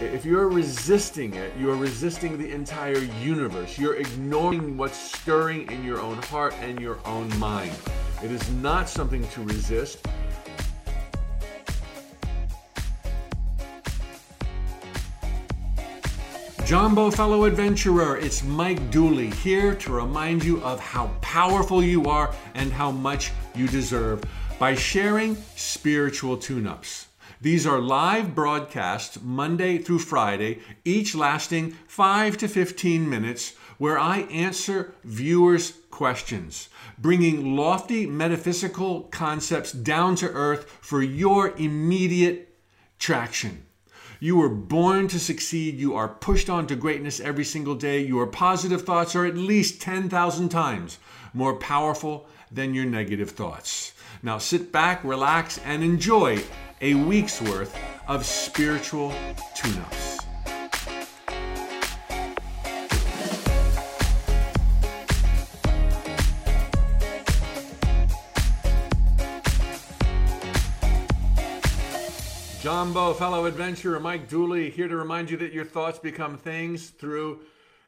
If 0.00 0.24
you're 0.24 0.48
resisting 0.48 1.34
it, 1.34 1.52
you're 1.58 1.74
resisting 1.74 2.38
the 2.38 2.52
entire 2.52 2.98
universe. 2.98 3.76
You're 3.76 3.96
ignoring 3.96 4.76
what's 4.76 4.96
stirring 4.96 5.68
in 5.72 5.82
your 5.82 6.00
own 6.00 6.22
heart 6.22 6.54
and 6.60 6.78
your 6.78 7.00
own 7.04 7.36
mind. 7.36 7.72
It 8.22 8.30
is 8.30 8.48
not 8.52 8.88
something 8.88 9.26
to 9.26 9.42
resist. 9.42 10.06
Jumbo 16.64 17.10
fellow 17.10 17.44
adventurer, 17.44 18.18
it's 18.18 18.44
Mike 18.44 18.92
Dooley 18.92 19.30
here 19.30 19.74
to 19.74 19.92
remind 19.92 20.44
you 20.44 20.62
of 20.62 20.78
how 20.78 21.08
powerful 21.22 21.82
you 21.82 22.04
are 22.04 22.32
and 22.54 22.72
how 22.72 22.92
much 22.92 23.32
you 23.56 23.66
deserve 23.66 24.22
by 24.60 24.76
sharing 24.76 25.34
spiritual 25.56 26.36
tune 26.36 26.68
ups. 26.68 27.07
These 27.40 27.68
are 27.68 27.78
live 27.78 28.34
broadcasts 28.34 29.20
Monday 29.22 29.78
through 29.78 30.00
Friday, 30.00 30.58
each 30.84 31.14
lasting 31.14 31.70
5 31.86 32.36
to 32.38 32.48
15 32.48 33.08
minutes, 33.08 33.54
where 33.78 33.96
I 33.96 34.22
answer 34.22 34.92
viewers' 35.04 35.74
questions, 35.92 36.68
bringing 36.98 37.54
lofty 37.54 38.06
metaphysical 38.06 39.02
concepts 39.02 39.70
down 39.70 40.16
to 40.16 40.28
earth 40.28 40.68
for 40.80 41.00
your 41.00 41.56
immediate 41.56 42.56
traction. 42.98 43.66
You 44.18 44.36
were 44.36 44.48
born 44.48 45.06
to 45.06 45.20
succeed. 45.20 45.78
You 45.78 45.94
are 45.94 46.08
pushed 46.08 46.50
on 46.50 46.66
to 46.66 46.74
greatness 46.74 47.20
every 47.20 47.44
single 47.44 47.76
day. 47.76 48.00
Your 48.00 48.26
positive 48.26 48.82
thoughts 48.82 49.14
are 49.14 49.24
at 49.24 49.36
least 49.36 49.80
10,000 49.80 50.48
times 50.48 50.98
more 51.32 51.54
powerful 51.54 52.26
than 52.50 52.74
your 52.74 52.86
negative 52.86 53.30
thoughts. 53.30 53.92
Now 54.24 54.38
sit 54.38 54.72
back, 54.72 55.04
relax, 55.04 55.58
and 55.58 55.84
enjoy 55.84 56.42
a 56.80 56.94
week's 56.94 57.42
worth 57.42 57.76
of 58.06 58.24
spiritual 58.24 59.12
tune 59.54 59.78
ups. 59.78 60.18
Jumbo, 72.62 73.14
fellow 73.14 73.46
adventurer 73.46 73.98
Mike 73.98 74.28
Dooley, 74.28 74.70
here 74.70 74.88
to 74.88 74.96
remind 74.96 75.30
you 75.30 75.36
that 75.38 75.52
your 75.52 75.64
thoughts 75.64 75.98
become 75.98 76.36
things 76.36 76.90
through 76.90 77.40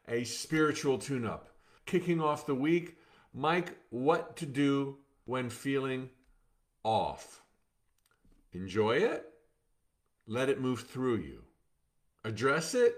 a 0.08 0.24
spiritual 0.24 0.98
tune 0.98 1.26
up. 1.26 1.48
Kicking 1.86 2.20
off 2.20 2.46
the 2.46 2.54
week, 2.54 2.96
Mike, 3.34 3.76
what 3.90 4.36
to 4.38 4.46
do 4.46 4.96
when 5.26 5.50
feeling 5.50 6.08
off? 6.82 7.39
Enjoy 8.52 8.96
it, 8.96 9.26
let 10.26 10.48
it 10.48 10.60
move 10.60 10.82
through 10.82 11.18
you. 11.18 11.42
Address 12.24 12.74
it. 12.74 12.94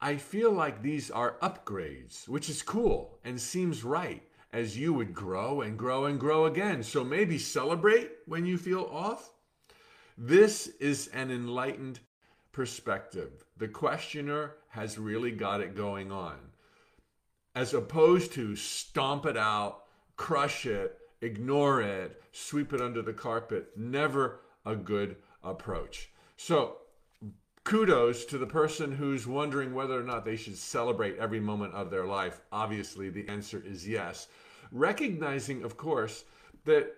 I 0.00 0.16
feel 0.16 0.52
like 0.52 0.82
these 0.82 1.10
are 1.10 1.36
upgrades, 1.42 2.26
which 2.28 2.48
is 2.48 2.62
cool 2.62 3.18
and 3.24 3.40
seems 3.40 3.84
right 3.84 4.22
as 4.52 4.76
you 4.76 4.92
would 4.94 5.14
grow 5.14 5.60
and 5.60 5.78
grow 5.78 6.06
and 6.06 6.18
grow 6.18 6.46
again. 6.46 6.82
So 6.82 7.04
maybe 7.04 7.38
celebrate 7.38 8.10
when 8.26 8.46
you 8.46 8.56
feel 8.56 8.88
off. 8.90 9.30
This 10.16 10.68
is 10.80 11.08
an 11.08 11.30
enlightened 11.30 12.00
perspective. 12.52 13.44
The 13.58 13.68
questioner 13.68 14.54
has 14.68 14.98
really 14.98 15.30
got 15.30 15.60
it 15.60 15.76
going 15.76 16.10
on. 16.10 16.36
As 17.54 17.74
opposed 17.74 18.32
to 18.32 18.56
stomp 18.56 19.26
it 19.26 19.36
out, 19.36 19.82
crush 20.16 20.66
it, 20.66 20.99
ignore 21.20 21.80
it, 21.80 22.22
sweep 22.32 22.72
it 22.72 22.80
under 22.80 23.02
the 23.02 23.12
carpet. 23.12 23.70
Never 23.76 24.40
a 24.64 24.76
good 24.76 25.16
approach. 25.42 26.10
So, 26.36 26.78
kudos 27.64 28.24
to 28.26 28.38
the 28.38 28.46
person 28.46 28.92
who's 28.92 29.26
wondering 29.26 29.74
whether 29.74 29.98
or 29.98 30.02
not 30.02 30.24
they 30.24 30.36
should 30.36 30.56
celebrate 30.56 31.18
every 31.18 31.40
moment 31.40 31.74
of 31.74 31.90
their 31.90 32.06
life. 32.06 32.40
Obviously, 32.52 33.10
the 33.10 33.28
answer 33.28 33.62
is 33.64 33.86
yes. 33.86 34.28
Recognizing, 34.72 35.62
of 35.62 35.76
course, 35.76 36.24
that 36.64 36.94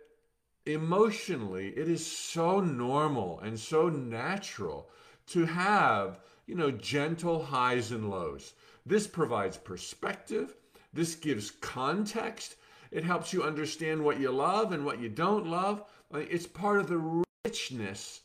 emotionally 0.66 1.68
it 1.68 1.88
is 1.88 2.04
so 2.06 2.60
normal 2.60 3.40
and 3.40 3.58
so 3.58 3.88
natural 3.88 4.88
to 5.26 5.44
have, 5.44 6.20
you 6.46 6.54
know, 6.54 6.70
gentle 6.70 7.42
highs 7.42 7.90
and 7.90 8.10
lows. 8.10 8.54
This 8.84 9.06
provides 9.06 9.56
perspective, 9.56 10.54
this 10.92 11.14
gives 11.14 11.50
context, 11.50 12.56
it 12.92 13.02
helps 13.02 13.32
you 13.32 13.42
understand 13.42 14.04
what 14.04 14.20
you 14.20 14.30
love 14.30 14.72
and 14.72 14.84
what 14.84 15.00
you 15.00 15.08
don't 15.08 15.46
love. 15.46 15.82
It's 16.12 16.46
part 16.46 16.78
of 16.78 16.88
the 16.88 17.22
richness 17.44 18.20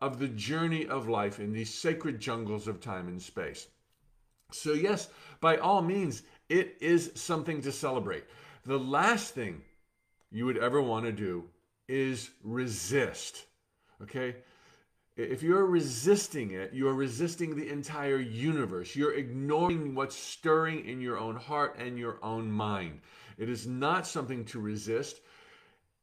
of 0.00 0.18
the 0.18 0.28
journey 0.28 0.86
of 0.86 1.08
life 1.08 1.38
in 1.38 1.52
these 1.52 1.72
sacred 1.72 2.18
jungles 2.18 2.66
of 2.66 2.80
time 2.80 3.08
and 3.08 3.20
space. 3.20 3.68
So, 4.52 4.72
yes, 4.72 5.08
by 5.40 5.58
all 5.58 5.82
means, 5.82 6.22
it 6.48 6.76
is 6.80 7.12
something 7.14 7.60
to 7.62 7.72
celebrate. 7.72 8.24
The 8.64 8.78
last 8.78 9.34
thing 9.34 9.62
you 10.30 10.46
would 10.46 10.58
ever 10.58 10.80
want 10.80 11.04
to 11.04 11.12
do 11.12 11.44
is 11.88 12.30
resist. 12.42 13.44
Okay? 14.02 14.36
If 15.16 15.42
you're 15.42 15.66
resisting 15.66 16.52
it, 16.52 16.72
you're 16.74 16.94
resisting 16.94 17.56
the 17.56 17.68
entire 17.70 18.18
universe. 18.18 18.94
You're 18.94 19.14
ignoring 19.14 19.94
what's 19.94 20.16
stirring 20.16 20.84
in 20.86 21.00
your 21.00 21.18
own 21.18 21.36
heart 21.36 21.76
and 21.78 21.98
your 21.98 22.18
own 22.22 22.50
mind. 22.50 23.00
It 23.38 23.48
is 23.48 23.66
not 23.66 24.06
something 24.06 24.44
to 24.46 24.60
resist. 24.60 25.20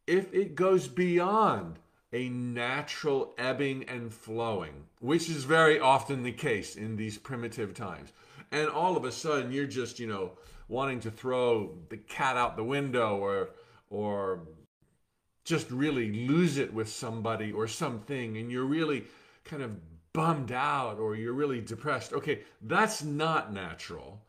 If 0.05 0.33
it 0.33 0.55
goes 0.55 0.87
beyond 0.87 1.79
a 2.11 2.29
natural 2.29 3.33
ebbing 3.37 3.83
and 3.89 4.13
flowing, 4.13 4.85
which 4.99 5.29
is 5.29 5.43
very 5.43 5.79
often 5.79 6.23
the 6.23 6.31
case 6.31 6.75
in 6.75 6.95
these 6.95 7.17
primitive 7.17 7.73
times, 7.73 8.11
and 8.51 8.69
all 8.69 8.95
of 8.95 9.05
a 9.05 9.11
sudden 9.11 9.51
you're 9.51 9.65
just, 9.65 9.99
you 9.99 10.07
know, 10.07 10.33
wanting 10.67 10.99
to 10.99 11.11
throw 11.11 11.75
the 11.89 11.97
cat 11.97 12.37
out 12.37 12.55
the 12.55 12.63
window 12.63 13.17
or 13.17 13.49
or 13.89 14.41
just 15.43 15.69
really 15.71 16.27
lose 16.27 16.57
it 16.57 16.73
with 16.73 16.87
somebody 16.87 17.51
or 17.51 17.67
something 17.67 18.37
and 18.37 18.51
you're 18.51 18.65
really 18.65 19.03
kind 19.43 19.61
of 19.61 19.75
bummed 20.13 20.51
out 20.51 20.99
or 20.99 21.15
you're 21.15 21.33
really 21.33 21.59
depressed. 21.59 22.13
Okay, 22.13 22.41
that's 22.61 23.03
not 23.03 23.51
natural. 23.51 24.21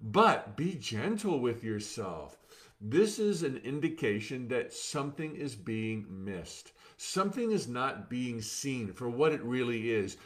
But 0.00 0.56
be 0.56 0.74
gentle 0.74 1.40
with 1.40 1.62
yourself. 1.62 2.36
This 2.84 3.20
is 3.20 3.44
an 3.44 3.58
indication 3.58 4.48
that 4.48 4.72
something 4.72 5.36
is 5.36 5.54
being 5.54 6.04
missed. 6.08 6.72
Something 6.96 7.52
is 7.52 7.68
not 7.68 8.10
being 8.10 8.42
seen 8.42 8.92
for 8.92 9.08
what 9.08 9.30
it 9.30 9.40
really 9.44 9.92
is. 9.92 10.16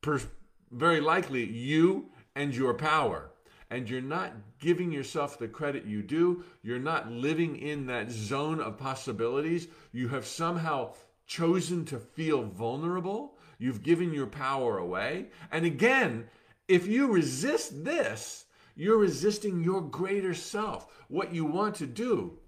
Per- 0.00 0.22
very 0.70 1.02
likely, 1.02 1.44
you 1.44 2.06
and 2.34 2.54
your 2.54 2.72
power. 2.72 3.32
And 3.68 3.90
you're 3.90 4.00
not 4.00 4.32
giving 4.58 4.90
yourself 4.90 5.38
the 5.38 5.46
credit 5.46 5.84
you 5.84 6.02
do. 6.02 6.42
You're 6.62 6.78
not 6.78 7.12
living 7.12 7.56
in 7.56 7.84
that 7.86 8.10
zone 8.10 8.60
of 8.60 8.78
possibilities. 8.78 9.68
You 9.92 10.08
have 10.08 10.24
somehow 10.24 10.94
chosen 11.26 11.84
to 11.86 11.98
feel 11.98 12.44
vulnerable. 12.44 13.36
You've 13.58 13.82
given 13.82 14.14
your 14.14 14.26
power 14.26 14.78
away. 14.78 15.26
And 15.52 15.66
again, 15.66 16.30
if 16.66 16.86
you 16.86 17.12
resist 17.12 17.84
this, 17.84 18.45
you're 18.76 18.98
resisting 18.98 19.64
your 19.64 19.80
greater 19.80 20.34
self, 20.34 20.86
what 21.08 21.34
you 21.34 21.44
want 21.44 21.74
to 21.76 21.86
do. 21.86 22.38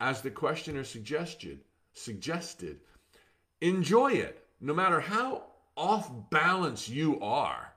As 0.00 0.20
the 0.20 0.30
questioner 0.30 0.82
suggested, 0.82 1.60
suggested, 1.94 2.80
enjoy 3.60 4.12
it, 4.12 4.44
no 4.60 4.74
matter 4.74 5.00
how 5.00 5.44
off 5.76 6.10
balance 6.30 6.88
you 6.88 7.20
are. 7.20 7.72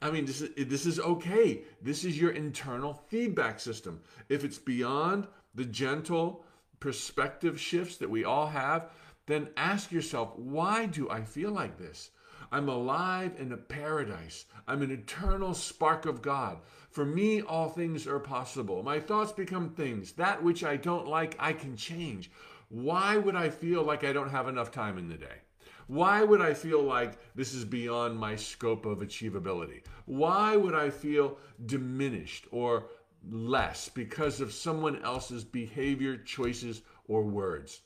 I 0.00 0.10
mean, 0.10 0.26
this 0.26 0.40
is, 0.40 0.68
this 0.68 0.86
is 0.86 1.00
okay. 1.00 1.62
This 1.82 2.04
is 2.04 2.20
your 2.20 2.30
internal 2.30 2.94
feedback 3.08 3.58
system. 3.58 4.00
If 4.28 4.44
it's 4.44 4.58
beyond 4.58 5.26
the 5.54 5.64
gentle 5.64 6.44
perspective 6.78 7.60
shifts 7.60 7.96
that 7.96 8.10
we 8.10 8.24
all 8.24 8.46
have, 8.46 8.90
then 9.26 9.48
ask 9.56 9.90
yourself, 9.90 10.36
why 10.36 10.86
do 10.86 11.10
I 11.10 11.22
feel 11.22 11.50
like 11.50 11.78
this? 11.78 12.10
I'm 12.52 12.68
alive 12.68 13.34
in 13.38 13.52
a 13.52 13.56
paradise. 13.56 14.44
I'm 14.68 14.82
an 14.82 14.92
eternal 14.92 15.54
spark 15.54 16.06
of 16.06 16.22
God. 16.22 16.58
For 16.96 17.04
me, 17.04 17.42
all 17.42 17.68
things 17.68 18.06
are 18.06 18.18
possible. 18.18 18.82
My 18.82 18.98
thoughts 19.00 19.30
become 19.30 19.68
things. 19.68 20.12
That 20.12 20.42
which 20.42 20.64
I 20.64 20.78
don't 20.78 21.06
like, 21.06 21.36
I 21.38 21.52
can 21.52 21.76
change. 21.76 22.30
Why 22.70 23.18
would 23.18 23.36
I 23.36 23.50
feel 23.50 23.82
like 23.82 24.02
I 24.02 24.14
don't 24.14 24.30
have 24.30 24.48
enough 24.48 24.70
time 24.70 24.96
in 24.96 25.06
the 25.06 25.18
day? 25.18 25.42
Why 25.88 26.24
would 26.24 26.40
I 26.40 26.54
feel 26.54 26.82
like 26.82 27.18
this 27.34 27.52
is 27.52 27.66
beyond 27.66 28.18
my 28.18 28.34
scope 28.34 28.86
of 28.86 29.00
achievability? 29.00 29.82
Why 30.06 30.56
would 30.56 30.74
I 30.74 30.88
feel 30.88 31.36
diminished 31.66 32.46
or 32.50 32.86
less 33.30 33.90
because 33.90 34.40
of 34.40 34.54
someone 34.54 35.02
else's 35.02 35.44
behavior, 35.44 36.16
choices, 36.16 36.80
or 37.08 37.24
words? 37.24 37.82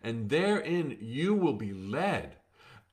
And 0.00 0.28
therein 0.28 0.96
you 1.00 1.34
will 1.34 1.54
be 1.54 1.72
led 1.72 2.36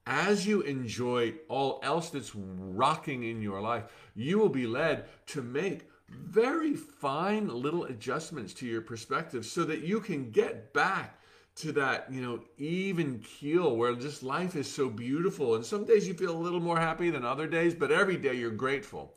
as 0.08 0.48
you 0.48 0.62
enjoy 0.62 1.34
all 1.50 1.80
else 1.84 2.10
that's 2.10 2.34
rocking 2.34 3.24
in 3.24 3.42
your 3.42 3.62
life, 3.62 3.84
you 4.16 4.40
will 4.40 4.50
be 4.50 4.66
led 4.66 5.06
to 5.28 5.42
make 5.42 5.82
very 6.10 6.74
fine 6.74 7.50
little 7.50 7.84
adjustments 7.84 8.54
to 8.54 8.66
your 8.66 8.82
perspective 8.82 9.46
so 9.46 9.66
that 9.66 9.82
you 9.82 10.00
can 10.00 10.32
get 10.32 10.74
back 10.74 11.20
to 11.56 11.74
that, 11.74 12.08
you 12.10 12.22
know, 12.22 12.40
even 12.58 13.20
keel 13.20 13.76
where 13.76 13.94
just 13.96 14.24
life 14.24 14.56
is 14.56 14.72
so 14.72 14.90
beautiful. 14.90 15.56
And 15.56 15.66
some 15.66 15.84
days 15.84 16.08
you 16.08 16.14
feel 16.14 16.36
a 16.36 16.38
little 16.38 16.60
more 16.62 16.80
happy 16.80 17.10
than 17.10 17.26
other 17.26 17.48
days, 17.48 17.74
but 17.74 17.92
every 17.92 18.16
day 18.16 18.36
you're 18.36 18.52
grateful. 18.52 19.14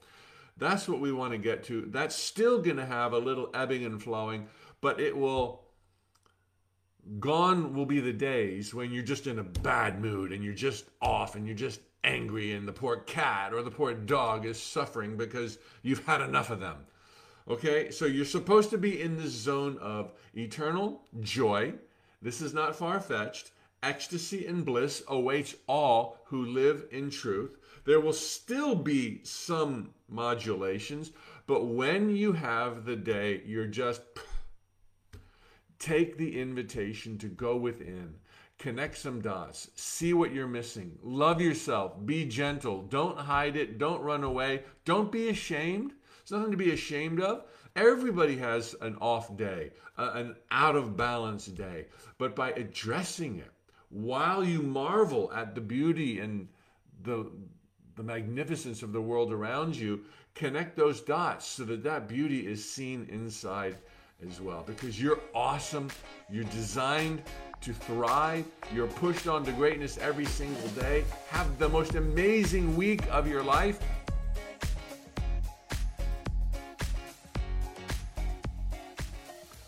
That's 0.57 0.89
what 0.89 1.01
we 1.01 1.13
want 1.13 1.33
to 1.33 1.39
get 1.39 1.63
to. 1.65 1.83
That's 1.89 2.17
still 2.17 2.61
going 2.61 2.79
to 2.79 2.85
have 2.85 3.13
a 3.13 3.19
little 3.19 3.51
ebbing 3.55 3.85
and 3.85 4.03
flowing, 4.03 4.49
but 4.81 4.99
it 5.01 5.17
will 5.17 5.63
gone 7.19 7.75
will 7.75 7.87
be 7.87 8.01
the 8.01 8.13
days 8.13 8.75
when 8.75 8.93
you're 8.93 9.03
just 9.03 9.27
in 9.27 9.39
a 9.39 9.45
bad 9.45 10.01
mood 10.01 10.33
and 10.33 10.45
you're 10.45 10.55
just 10.55 10.87
off 11.01 11.35
and 11.35 11.47
you're 11.47 11.57
just 11.57 11.81
angry 12.05 12.53
and 12.53 12.67
the 12.67 12.73
poor 12.73 12.99
cat 12.99 13.53
or 13.53 13.63
the 13.63 13.71
poor 13.71 13.95
dog 13.95 14.47
is 14.47 14.61
suffering 14.61 15.17
because 15.17 15.59
you've 15.83 16.05
had 16.05 16.21
enough 16.21 16.51
of 16.51 16.61
them. 16.61 16.77
Okay, 17.49 17.91
so 17.91 18.05
you're 18.07 18.25
supposed 18.25 18.71
to 18.71 18.79
be 18.79 19.01
in 19.01 19.17
this 19.17 19.33
zone 19.33 19.77
of 19.79 20.13
eternal 20.35 21.03
joy. 21.21 21.75
This 22.23 22.41
is 22.41 22.55
not 22.55 22.77
far 22.77 23.01
fetched. 23.01 23.51
Ecstasy 23.83 24.47
and 24.47 24.65
bliss 24.65 25.03
awaits 25.09 25.55
all 25.67 26.19
who 26.27 26.45
live 26.45 26.85
in 26.91 27.11
truth. 27.11 27.57
There 27.87 28.01
will 28.01 28.13
still 28.13 28.75
be 28.75 29.21
some 29.25 29.95
modulations, 30.09 31.13
but 31.47 31.65
when 31.65 32.15
you 32.15 32.33
have 32.33 32.85
the 32.85 32.97
day, 32.97 33.43
you're 33.47 33.67
just 33.67 34.03
take 35.81 36.17
the 36.17 36.41
invitation 36.41 37.19
to 37.19 37.27
go 37.27 37.57
within 37.57 38.15
connect 38.61 38.99
some 38.99 39.23
dots, 39.23 39.71
see 39.75 40.13
what 40.13 40.35
you're 40.35 40.47
missing, 40.47 40.97
love 41.03 41.41
yourself, 41.41 41.95
be 42.05 42.27
gentle, 42.27 42.83
don't 42.83 43.19
hide 43.19 43.57
it, 43.57 43.79
don't 43.79 44.03
run 44.03 44.23
away, 44.23 44.63
don't 44.85 45.11
be 45.11 45.31
ashamed. 45.31 45.93
It's 46.21 46.31
nothing 46.31 46.51
to 46.51 46.59
be 46.59 46.73
ashamed 46.73 47.21
of. 47.21 47.45
Everybody 47.75 48.37
has 48.37 48.77
an 48.83 48.97
off 49.01 49.35
day, 49.35 49.71
uh, 49.97 50.11
an 50.15 50.37
out 50.51 50.77
of 50.77 50.95
balance 50.95 51.47
day. 51.47 51.87
But 52.19 52.37
by 52.37 52.51
addressing 52.51 53.39
it 53.39 53.51
while 53.89 54.45
you 54.45 54.63
marvel 54.63 55.33
at 55.33 55.55
the 55.55 55.63
beauty 55.63 56.21
and 56.21 56.47
the, 57.03 57.31
the 57.97 58.03
magnificence 58.03 58.83
of 58.83 58.93
the 58.93 59.01
world 59.01 59.33
around 59.33 59.75
you, 59.75 60.03
connect 60.35 60.77
those 60.77 61.01
dots 61.01 61.47
so 61.47 61.65
that 61.65 61.83
that 61.85 62.09
beauty 62.09 62.47
is 62.47 62.71
seen 62.71 63.09
inside 63.11 63.79
as 64.29 64.41
well. 64.41 64.63
Because 64.67 65.01
you're 65.01 65.21
awesome, 65.35 65.89
you're 66.31 66.45
designed 66.45 67.23
to 67.61 67.73
thrive. 67.73 68.45
You're 68.75 68.87
pushed 68.87 69.27
on 69.27 69.45
to 69.45 69.53
greatness 69.53 69.99
every 69.99 70.25
single 70.25 70.69
day. 70.69 71.05
Have 71.29 71.59
the 71.59 71.69
most 71.69 71.95
amazing 71.95 72.77
week 72.77 73.03
of 73.11 73.29
your 73.29 73.43
life. 73.43 73.79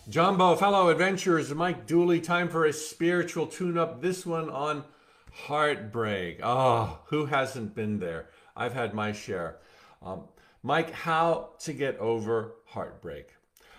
Jumbo, 0.08 0.56
fellow 0.56 0.90
adventurers, 0.90 1.54
Mike 1.54 1.86
Dooley, 1.86 2.20
time 2.20 2.48
for 2.48 2.66
a 2.66 2.72
spiritual 2.72 3.46
tune 3.46 3.78
up. 3.78 4.02
This 4.02 4.26
one 4.26 4.50
on 4.50 4.84
heartbreak. 5.32 6.40
Oh, 6.42 6.98
who 7.06 7.24
hasn't 7.26 7.74
been 7.74 7.98
there? 7.98 8.28
I've 8.54 8.74
had 8.74 8.92
my 8.92 9.12
share. 9.12 9.56
Um, 10.02 10.24
Mike, 10.62 10.92
how 10.92 11.50
to 11.60 11.72
get 11.72 11.96
over 11.96 12.52
heartbreak. 12.66 13.28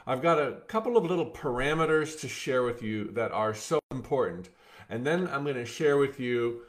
I've 0.06 0.22
got 0.22 0.40
a 0.40 0.62
couple 0.68 0.98
of 0.98 1.06
little 1.06 1.30
parameters 1.32 2.20
to 2.22 2.28
share 2.28 2.64
with 2.64 2.82
you 2.84 3.12
that 3.12 3.32
are 3.32 3.54
so 3.54 3.80
important. 3.92 4.50
And 4.90 5.06
then 5.06 5.28
I'm 5.28 5.44
going 5.44 5.56
to 5.56 5.66
share 5.66 5.98
with 5.98 6.20
you 6.20 6.64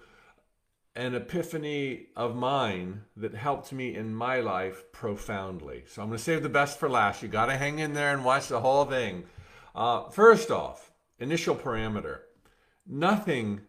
an 0.97 1.15
epiphany 1.15 2.07
of 2.15 2.37
mine 2.37 3.03
that 3.17 3.35
helped 3.35 3.73
me 3.73 3.97
in 3.97 4.15
my 4.15 4.39
life 4.39 4.93
profoundly. 4.93 5.83
So 5.89 6.03
I'm 6.03 6.09
going 6.09 6.19
to 6.19 6.25
save 6.25 6.43
the 6.45 6.49
best 6.49 6.79
for 6.79 6.89
last. 6.89 7.23
You 7.23 7.29
got 7.29 7.47
to 7.47 7.57
hang 7.57 7.81
in 7.81 7.95
there 7.95 8.13
and 8.13 8.25
watch 8.25 8.49
the 8.49 8.61
whole 8.61 8.85
thing. 8.85 9.25
Uh, 9.75 10.09
first 10.11 10.53
off, 10.53 10.93
initial 11.19 11.57
parameter 11.57 12.21
nothing, 12.87 13.63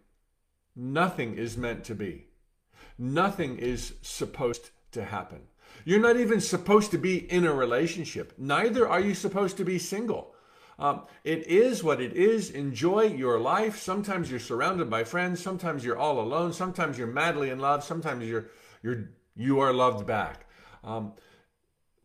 nothing 0.75 1.37
is 1.37 1.57
meant 1.57 1.83
to 1.85 1.95
be, 1.95 2.27
nothing 2.97 3.57
is 3.57 3.93
supposed 4.01 4.69
to 4.91 5.05
happen. 5.05 5.41
You're 5.83 5.99
not 5.99 6.17
even 6.17 6.41
supposed 6.41 6.91
to 6.91 6.97
be 6.97 7.17
in 7.31 7.45
a 7.45 7.53
relationship. 7.53 8.33
Neither 8.37 8.87
are 8.87 8.99
you 8.99 9.13
supposed 9.13 9.57
to 9.57 9.65
be 9.65 9.77
single. 9.77 10.33
Um, 10.77 11.03
it 11.23 11.47
is 11.47 11.83
what 11.83 12.01
it 12.01 12.13
is. 12.13 12.49
Enjoy 12.49 13.03
your 13.03 13.39
life. 13.39 13.77
Sometimes 13.77 14.29
you're 14.29 14.39
surrounded 14.39 14.89
by 14.89 15.03
friends. 15.03 15.41
Sometimes 15.41 15.85
you're 15.85 15.97
all 15.97 16.19
alone. 16.19 16.53
Sometimes 16.53 16.97
you're 16.97 17.07
madly 17.07 17.49
in 17.49 17.59
love. 17.59 17.83
Sometimes 17.83 18.25
you're 18.25 18.47
you're 18.83 19.09
you 19.35 19.59
are 19.59 19.73
loved 19.73 20.05
back. 20.05 20.47
Um, 20.83 21.13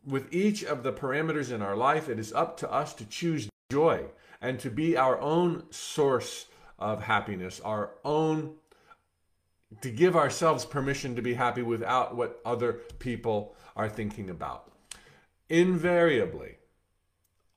with 0.05 0.33
each 0.33 0.63
of 0.63 0.83
the 0.83 0.93
parameters 0.93 1.51
in 1.51 1.61
our 1.61 1.75
life, 1.75 2.09
it 2.09 2.17
is 2.17 2.33
up 2.33 2.57
to 2.57 2.71
us 2.71 2.93
to 2.95 3.05
choose 3.05 3.49
joy 3.71 4.05
and 4.41 4.59
to 4.59 4.71
be 4.71 4.97
our 4.97 5.19
own 5.19 5.63
source 5.71 6.47
of 6.79 7.03
happiness, 7.03 7.59
our 7.59 7.91
own 8.03 8.55
to 9.81 9.89
give 9.89 10.15
ourselves 10.15 10.65
permission 10.65 11.15
to 11.15 11.21
be 11.21 11.33
happy 11.33 11.61
without 11.61 12.15
what 12.15 12.41
other 12.43 12.73
people 12.99 13.55
are 13.75 13.89
thinking 13.89 14.29
about. 14.29 14.71
Invariably, 15.49 16.57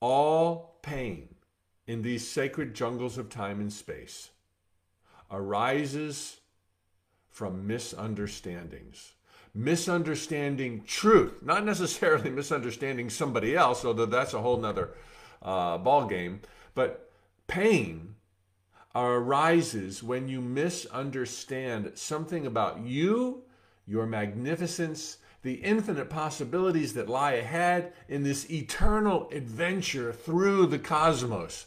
all 0.00 0.78
pain 0.82 1.34
in 1.86 2.02
these 2.02 2.28
sacred 2.28 2.74
jungles 2.74 3.18
of 3.18 3.28
time 3.28 3.60
and 3.60 3.72
space 3.72 4.30
arises 5.30 6.40
from 7.28 7.66
misunderstandings. 7.66 9.12
Misunderstanding 9.54 10.82
truth, 10.84 11.34
not 11.42 11.64
necessarily 11.64 12.30
misunderstanding 12.30 13.08
somebody 13.10 13.56
else, 13.56 13.84
although 13.84 14.06
that's 14.06 14.34
a 14.34 14.40
whole 14.40 14.56
nother 14.56 14.90
uh, 15.42 15.78
ball 15.78 16.06
game, 16.06 16.40
but 16.74 17.10
pain 17.46 18.14
arises 18.94 20.02
when 20.02 20.28
you 20.28 20.40
misunderstand 20.40 21.92
something 21.94 22.46
about 22.46 22.80
you, 22.80 23.42
your 23.86 24.06
magnificence, 24.06 25.18
the 25.44 25.54
infinite 25.56 26.08
possibilities 26.08 26.94
that 26.94 27.06
lie 27.06 27.32
ahead 27.32 27.92
in 28.08 28.24
this 28.24 28.50
eternal 28.50 29.28
adventure 29.30 30.10
through 30.10 30.66
the 30.66 30.78
cosmos. 30.78 31.66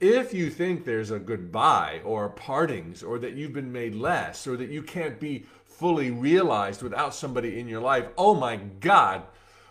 If 0.00 0.32
you 0.32 0.48
think 0.48 0.84
there's 0.84 1.10
a 1.10 1.18
goodbye 1.18 2.00
or 2.02 2.30
partings 2.30 3.02
or 3.02 3.18
that 3.18 3.34
you've 3.34 3.52
been 3.52 3.70
made 3.70 3.94
less 3.94 4.46
or 4.46 4.56
that 4.56 4.70
you 4.70 4.82
can't 4.82 5.20
be 5.20 5.44
fully 5.66 6.10
realized 6.10 6.82
without 6.82 7.14
somebody 7.14 7.60
in 7.60 7.68
your 7.68 7.82
life, 7.82 8.08
oh 8.16 8.34
my 8.34 8.56
God, 8.56 9.24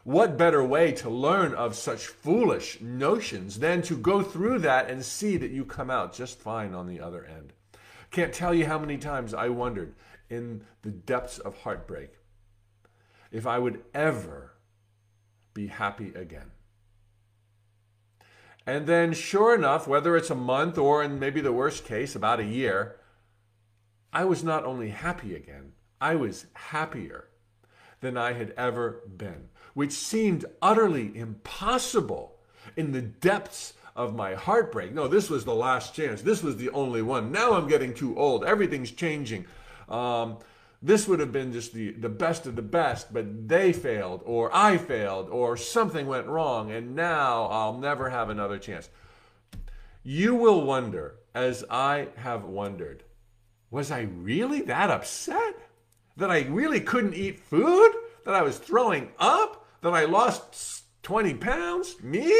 what 0.03 0.37
better 0.37 0.63
way 0.63 0.91
to 0.91 1.09
learn 1.09 1.55
of 1.55 1.75
such 1.75 2.05
foolish 2.05 2.79
notions 2.79 3.57
than 3.57 3.81
to 3.81 3.97
go 3.97 4.21
through 4.21 4.59
that 4.59 4.91
and 4.91 5.03
see 5.03 5.37
that 5.37 5.49
you 5.49 5.65
come 5.65 5.89
out 5.89 6.13
just 6.13 6.39
fine 6.39 6.75
on 6.75 6.85
the 6.85 7.01
other 7.01 7.25
end? 7.25 7.53
Can't 8.11 8.33
tell 8.33 8.53
you 8.53 8.67
how 8.67 8.77
many 8.77 8.99
times 8.99 9.33
I 9.33 9.49
wondered 9.49 9.95
in 10.29 10.63
the 10.83 10.91
depths 10.91 11.39
of 11.39 11.57
heartbreak 11.57 12.18
if 13.31 13.45
I 13.45 13.59
would 13.59 13.83
ever 13.93 14.53
be 15.53 15.67
happy 15.67 16.13
again. 16.15 16.51
And 18.65 18.85
then, 18.85 19.13
sure 19.13 19.55
enough, 19.55 19.87
whether 19.87 20.15
it's 20.15 20.29
a 20.29 20.35
month 20.35 20.77
or 20.77 21.03
in 21.03 21.19
maybe 21.19 21.41
the 21.41 21.51
worst 21.51 21.85
case, 21.85 22.15
about 22.15 22.39
a 22.39 22.45
year, 22.45 22.97
I 24.13 24.25
was 24.25 24.43
not 24.43 24.63
only 24.63 24.89
happy 24.89 25.35
again, 25.35 25.73
I 25.99 26.15
was 26.15 26.45
happier 26.53 27.29
than 28.01 28.17
I 28.17 28.33
had 28.33 28.53
ever 28.57 29.01
been, 29.17 29.49
which 29.73 29.91
seemed 29.91 30.45
utterly 30.61 31.17
impossible 31.17 32.37
in 32.75 32.91
the 32.91 33.01
depths 33.01 33.73
of 33.95 34.15
my 34.15 34.33
heartbreak. 34.35 34.93
No, 34.93 35.07
this 35.07 35.29
was 35.29 35.45
the 35.45 35.55
last 35.55 35.93
chance. 35.93 36.21
This 36.21 36.41
was 36.41 36.57
the 36.57 36.69
only 36.69 37.01
one. 37.01 37.31
Now 37.31 37.53
I'm 37.53 37.67
getting 37.67 37.93
too 37.93 38.17
old. 38.17 38.45
Everything's 38.45 38.91
changing. 38.91 39.45
Um, 39.89 40.37
this 40.81 41.07
would 41.07 41.19
have 41.19 41.31
been 41.31 41.51
just 41.51 41.73
the, 41.73 41.91
the 41.91 42.09
best 42.09 42.45
of 42.45 42.55
the 42.55 42.61
best, 42.61 43.13
but 43.13 43.47
they 43.49 43.73
failed, 43.73 44.21
or 44.25 44.49
I 44.55 44.77
failed, 44.77 45.29
or 45.29 45.57
something 45.57 46.07
went 46.07 46.27
wrong, 46.27 46.71
and 46.71 46.95
now 46.95 47.45
I'll 47.45 47.77
never 47.77 48.09
have 48.09 48.29
another 48.29 48.57
chance. 48.57 48.89
You 50.03 50.35
will 50.35 50.61
wonder, 50.61 51.15
as 51.35 51.65
I 51.69 52.07
have 52.15 52.45
wondered, 52.45 53.03
was 53.69 53.91
I 53.91 54.01
really 54.01 54.61
that 54.61 54.89
upset? 54.89 55.55
That 56.17 56.31
I 56.31 56.41
really 56.41 56.79
couldn't 56.79 57.13
eat 57.13 57.39
food? 57.39 57.91
That 58.25 58.33
I 58.33 58.41
was 58.41 58.57
throwing 58.57 59.11
up? 59.19 59.65
That 59.81 59.93
I 59.93 60.05
lost 60.05 60.83
20 61.03 61.35
pounds? 61.35 62.01
Me? 62.01 62.33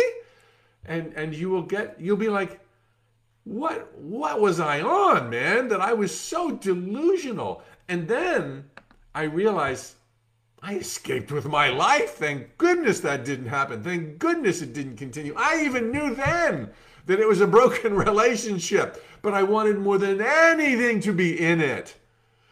And 0.85 1.13
and 1.13 1.35
you 1.35 1.49
will 1.49 1.63
get 1.63 1.97
you'll 1.99 2.17
be 2.17 2.29
like, 2.29 2.59
what 3.43 3.95
what 3.97 4.41
was 4.41 4.59
I 4.59 4.81
on, 4.81 5.29
man? 5.29 5.67
That 5.67 5.81
I 5.81 5.93
was 5.93 6.17
so 6.17 6.51
delusional. 6.51 7.63
And 7.89 8.07
then 8.07 8.69
I 9.15 9.23
realized 9.23 9.95
I 10.61 10.75
escaped 10.75 11.31
with 11.31 11.45
my 11.45 11.69
life. 11.69 12.11
Thank 12.11 12.55
goodness 12.59 12.99
that 12.99 13.25
didn't 13.25 13.47
happen. 13.47 13.81
Thank 13.81 14.19
goodness 14.19 14.61
it 14.61 14.73
didn't 14.73 14.97
continue. 14.97 15.33
I 15.35 15.63
even 15.65 15.91
knew 15.91 16.13
then 16.13 16.69
that 17.07 17.19
it 17.19 17.27
was 17.27 17.41
a 17.41 17.47
broken 17.47 17.95
relationship, 18.07 19.03
but 19.23 19.33
I 19.33 19.41
wanted 19.41 19.79
more 19.79 19.97
than 19.97 20.21
anything 20.21 21.01
to 21.01 21.13
be 21.13 21.41
in 21.41 21.61
it. 21.61 21.95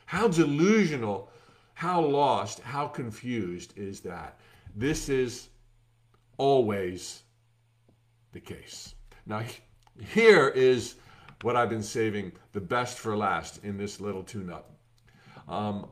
How 0.07 0.27
delusional, 0.27 1.29
how 1.75 2.01
lost, 2.01 2.61
how 2.61 2.87
confused 2.87 3.77
is 3.77 3.99
that? 4.01 4.39
This 4.75 5.07
is 5.07 5.49
always 6.37 7.21
the 8.31 8.39
case. 8.39 8.95
Now, 9.27 9.43
here 10.13 10.47
is 10.47 10.95
what 11.43 11.55
I've 11.55 11.69
been 11.69 11.83
saving 11.83 12.31
the 12.53 12.61
best 12.61 12.97
for 12.97 13.15
last 13.15 13.63
in 13.63 13.77
this 13.77 14.01
little 14.01 14.23
tune 14.23 14.49
up. 14.49 14.76
Um, 15.47 15.87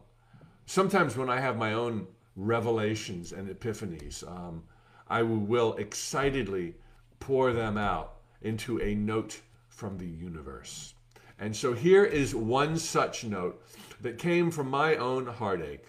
sometimes 0.65 1.15
when 1.17 1.29
I 1.29 1.39
have 1.39 1.57
my 1.57 1.73
own 1.73 2.07
revelations 2.35 3.31
and 3.31 3.49
epiphanies, 3.49 4.27
um, 4.27 4.63
I 5.07 5.21
will 5.21 5.75
excitedly 5.75 6.75
pour 7.19 7.53
them 7.53 7.77
out 7.77 8.17
into 8.41 8.81
a 8.81 8.95
note 8.95 9.39
from 9.69 9.97
the 9.97 10.07
universe. 10.07 10.93
And 11.39 11.55
so 11.55 11.73
here 11.73 12.05
is 12.05 12.33
one 12.33 12.77
such 12.77 13.23
note 13.23 13.61
that 14.01 14.17
came 14.17 14.51
from 14.51 14.69
my 14.69 14.95
own 14.95 15.25
heartache. 15.25 15.85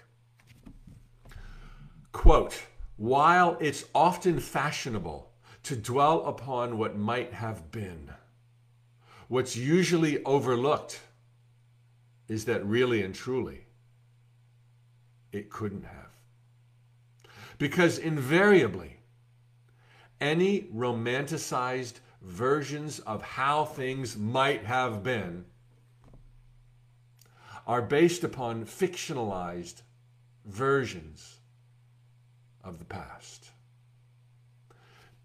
Quote, 2.13 2.63
while 2.97 3.57
it's 3.61 3.85
often 3.95 4.41
fashionable 4.41 5.31
to 5.65 5.77
dwell 5.77 6.25
upon 6.25 6.79
what 6.79 6.97
might 6.97 7.33
have 7.35 7.71
been, 7.71 8.11
what's 9.29 9.57
usually 9.57 10.25
overlooked 10.25 11.01
is 12.29 12.45
that 12.47 12.65
really 12.67 13.03
and 13.03 13.15
truly 13.15 13.67
it 15.33 15.51
couldn't 15.51 15.85
have. 15.85 16.11
Because 17.59 17.99
invariably, 17.99 19.01
any 20.21 20.63
romanticized 20.75 22.01
versions 22.23 22.99
of 23.01 23.23
how 23.23 23.65
things 23.65 24.17
might 24.17 24.65
have 24.65 25.03
been 25.03 25.45
are 27.67 27.83
based 27.83 28.25
upon 28.25 28.65
fictionalized 28.65 29.83
versions 30.45 31.41
of 32.63 32.79
the 32.79 32.85
past. 32.85 33.51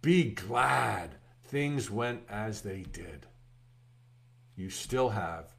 Be 0.02 0.32
glad 0.32 1.16
things 1.44 1.92
went 1.92 2.24
as 2.30 2.62
they 2.62 2.82
did. 2.82 3.28
You 4.56 4.70
still 4.70 5.10
have 5.10 5.54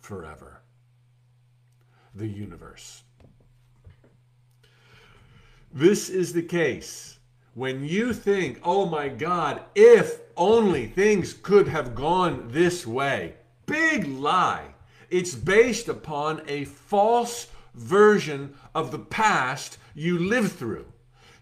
forever 0.00 0.62
the 2.14 2.26
universe. 2.26 3.02
This 5.72 6.08
is 6.08 6.32
the 6.32 6.42
case 6.42 7.18
when 7.54 7.84
you 7.84 8.12
think, 8.12 8.60
oh 8.64 8.86
my 8.86 9.08
God, 9.08 9.62
if 9.74 10.20
only 10.36 10.86
things 10.86 11.32
could 11.32 11.68
have 11.68 11.94
gone 11.94 12.48
this 12.48 12.86
way. 12.86 13.34
Big 13.66 14.06
lie. 14.06 14.66
It's 15.10 15.34
based 15.34 15.88
upon 15.88 16.42
a 16.48 16.64
false 16.64 17.48
version 17.74 18.54
of 18.74 18.90
the 18.90 18.98
past 18.98 19.78
you 19.94 20.18
lived 20.18 20.52
through. 20.52 20.86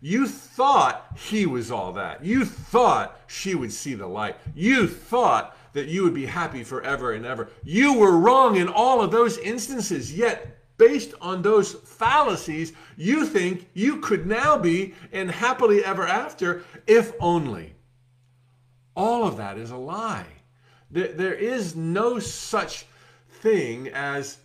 You 0.01 0.27
thought 0.27 1.17
he 1.17 1.47
was 1.47 1.71
all 1.71 1.93
that. 1.93 2.25
You 2.25 2.45
thought 2.45 3.21
she 3.27 3.55
would 3.55 3.73
see 3.73 3.95
the 3.95 4.07
light. 4.07 4.37
You 4.55 4.87
thought 4.87 5.57
that 5.79 5.87
you 5.89 6.03
would 6.03 6.15
be 6.15 6.27
happy 6.27 6.65
forever 6.65 7.13
and 7.13 7.25
ever. 7.25 7.49
You 7.63 7.95
were 7.95 8.19
wrong 8.19 8.57
in 8.57 8.67
all 8.69 9.01
of 9.01 9.13
those 9.13 9.39
instances, 9.39 10.13
yet 10.13 10.59
based 10.77 11.15
on 11.21 11.41
those 11.41 11.73
fallacies, 11.73 12.73
you 12.97 13.25
think 13.25 13.69
you 13.75 14.01
could 14.01 14.27
now 14.27 14.59
be 14.59 14.95
in 15.13 15.29
happily 15.29 15.85
ever 15.85 16.05
after 16.05 16.65
if 16.89 17.13
only. 17.21 17.75
All 18.97 19.25
of 19.25 19.37
that 19.37 19.57
is 19.57 19.71
a 19.71 19.77
lie. 19.77 20.27
There 20.91 21.35
is 21.35 21.77
no 21.77 22.19
such 22.19 22.87
thing 23.31 23.89
as 23.89 24.39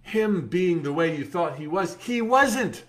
him 0.00 0.48
being 0.48 0.82
the 0.82 0.92
way 0.92 1.16
you 1.16 1.24
thought 1.24 1.56
he 1.56 1.66
was. 1.66 1.96
He 1.96 2.22
wasn't. 2.22 2.84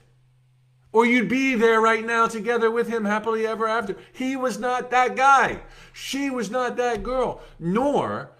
Or 0.96 1.06
you'd 1.06 1.28
be 1.28 1.56
there 1.56 1.82
right 1.82 2.06
now 2.06 2.26
together 2.26 2.72
with 2.72 2.88
him 2.88 3.04
happily 3.04 3.46
ever 3.46 3.68
after. 3.68 3.98
He 4.14 4.38
was 4.38 4.58
not 4.58 4.92
that 4.92 5.18
guy. 5.18 5.60
She 5.92 6.30
was 6.30 6.50
not 6.50 6.78
that 6.78 7.04
girl. 7.04 7.42
Nor 7.60 8.32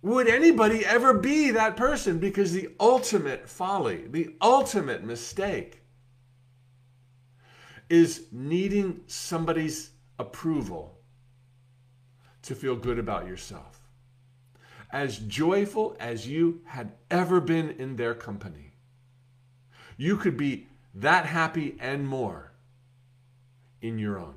would 0.00 0.26
anybody 0.26 0.86
ever 0.86 1.12
be 1.12 1.50
that 1.50 1.76
person 1.76 2.18
because 2.18 2.54
the 2.54 2.70
ultimate 2.80 3.46
folly, 3.46 4.06
the 4.08 4.34
ultimate 4.40 5.04
mistake 5.04 5.82
is 7.90 8.28
needing 8.32 9.02
somebody's 9.06 9.90
approval 10.18 10.96
to 12.44 12.54
feel 12.54 12.76
good 12.76 12.98
about 12.98 13.26
yourself. 13.26 13.78
As 14.90 15.18
joyful 15.18 15.98
as 16.00 16.26
you 16.26 16.62
had 16.64 16.92
ever 17.10 17.42
been 17.42 17.72
in 17.72 17.96
their 17.96 18.14
company, 18.14 18.72
you 19.98 20.16
could 20.16 20.38
be 20.38 20.68
that 20.94 21.26
happy 21.26 21.76
and 21.80 22.06
more 22.06 22.52
in 23.80 23.98
your 23.98 24.18
own. 24.18 24.34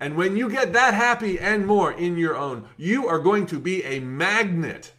And 0.00 0.16
when 0.16 0.36
you 0.36 0.50
get 0.50 0.72
that 0.72 0.94
happy 0.94 1.38
and 1.38 1.66
more 1.66 1.92
in 1.92 2.16
your 2.16 2.36
own, 2.36 2.68
you 2.76 3.06
are 3.06 3.20
going 3.20 3.46
to 3.46 3.58
be 3.58 3.84
a 3.84 4.00
magnet 4.00 4.92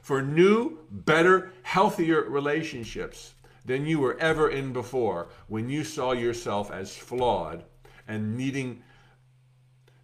for 0.00 0.20
new, 0.20 0.78
better, 0.90 1.52
healthier 1.62 2.22
relationships 2.22 3.34
than 3.64 3.86
you 3.86 4.00
were 4.00 4.18
ever 4.18 4.50
in 4.50 4.72
before 4.72 5.28
when 5.46 5.68
you 5.68 5.84
saw 5.84 6.12
yourself 6.12 6.70
as 6.72 6.96
flawed 6.96 7.62
and 8.08 8.36
needing 8.36 8.82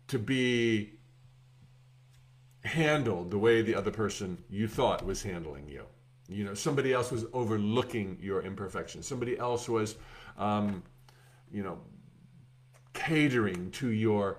to 0.07 0.19
be 0.19 0.93
handled 2.64 3.31
the 3.31 3.38
way 3.38 3.61
the 3.61 3.75
other 3.75 3.90
person 3.90 4.38
you 4.49 4.69
thought 4.69 5.05
was 5.05 5.23
handling 5.23 5.69
you. 5.69 5.85
You 6.28 6.44
know, 6.44 6.54
somebody 6.54 6.92
else 6.92 7.11
was 7.11 7.25
overlooking 7.32 8.18
your 8.20 8.42
imperfections. 8.42 9.06
Somebody 9.06 9.38
else 9.38 9.68
was, 9.68 9.97
um, 10.37 10.82
you 11.50 11.62
know, 11.62 11.78
catering 12.92 13.70
to 13.73 13.88
your 13.88 14.38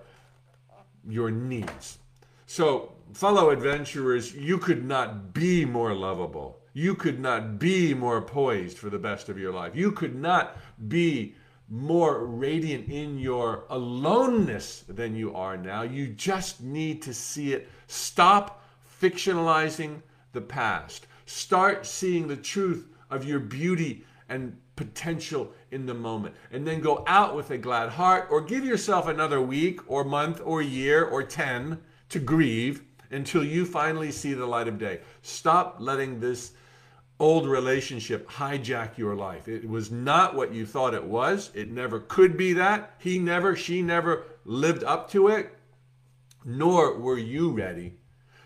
your 1.07 1.31
needs. 1.31 1.97
So, 2.45 2.93
fellow 3.13 3.49
adventurers, 3.49 4.35
you 4.35 4.57
could 4.57 4.85
not 4.85 5.33
be 5.33 5.65
more 5.65 5.93
lovable. 5.93 6.59
You 6.73 6.95
could 6.95 7.19
not 7.19 7.59
be 7.59 7.93
more 7.93 8.21
poised 8.21 8.77
for 8.77 8.89
the 8.89 8.99
best 8.99 9.29
of 9.29 9.39
your 9.39 9.51
life. 9.51 9.75
You 9.75 9.91
could 9.91 10.15
not 10.15 10.57
be 10.87 11.35
more 11.69 12.25
radiant 12.25 12.89
in 12.89 13.17
your 13.17 13.65
aloneness 13.69 14.83
than 14.87 15.15
you 15.15 15.35
are 15.35 15.57
now. 15.57 15.83
You 15.83 16.07
just 16.07 16.61
need 16.61 17.01
to 17.03 17.13
see 17.13 17.53
it. 17.53 17.69
Stop 17.87 18.63
fictionalizing 19.01 20.01
the 20.33 20.41
past. 20.41 21.05
Start 21.29 21.85
seeing 21.85 22.27
the 22.27 22.35
truth 22.35 22.87
of 23.11 23.23
your 23.23 23.39
beauty 23.39 24.03
and 24.29 24.57
potential 24.75 25.51
in 25.69 25.85
the 25.85 25.93
moment. 25.93 26.33
And 26.51 26.65
then 26.65 26.81
go 26.81 27.03
out 27.05 27.35
with 27.35 27.51
a 27.51 27.57
glad 27.59 27.89
heart 27.89 28.29
or 28.31 28.41
give 28.41 28.65
yourself 28.65 29.07
another 29.07 29.39
week 29.39 29.79
or 29.87 30.03
month 30.03 30.41
or 30.43 30.63
year 30.63 31.05
or 31.05 31.21
10 31.21 31.79
to 32.09 32.19
grieve 32.19 32.81
until 33.11 33.43
you 33.43 33.63
finally 33.63 34.11
see 34.11 34.33
the 34.33 34.47
light 34.47 34.67
of 34.67 34.79
day. 34.79 35.01
Stop 35.21 35.75
letting 35.77 36.19
this 36.19 36.53
old 37.19 37.47
relationship 37.47 38.27
hijack 38.27 38.97
your 38.97 39.13
life. 39.13 39.47
It 39.47 39.69
was 39.69 39.91
not 39.91 40.33
what 40.33 40.51
you 40.51 40.65
thought 40.65 40.95
it 40.95 41.05
was. 41.05 41.51
It 41.53 41.69
never 41.69 41.99
could 41.99 42.37
be 42.37 42.53
that. 42.53 42.95
He 42.97 43.19
never, 43.19 43.55
she 43.55 43.83
never 43.83 44.23
lived 44.45 44.83
up 44.83 45.11
to 45.11 45.27
it, 45.27 45.55
nor 46.43 46.97
were 46.97 47.19
you 47.19 47.51
ready 47.51 47.98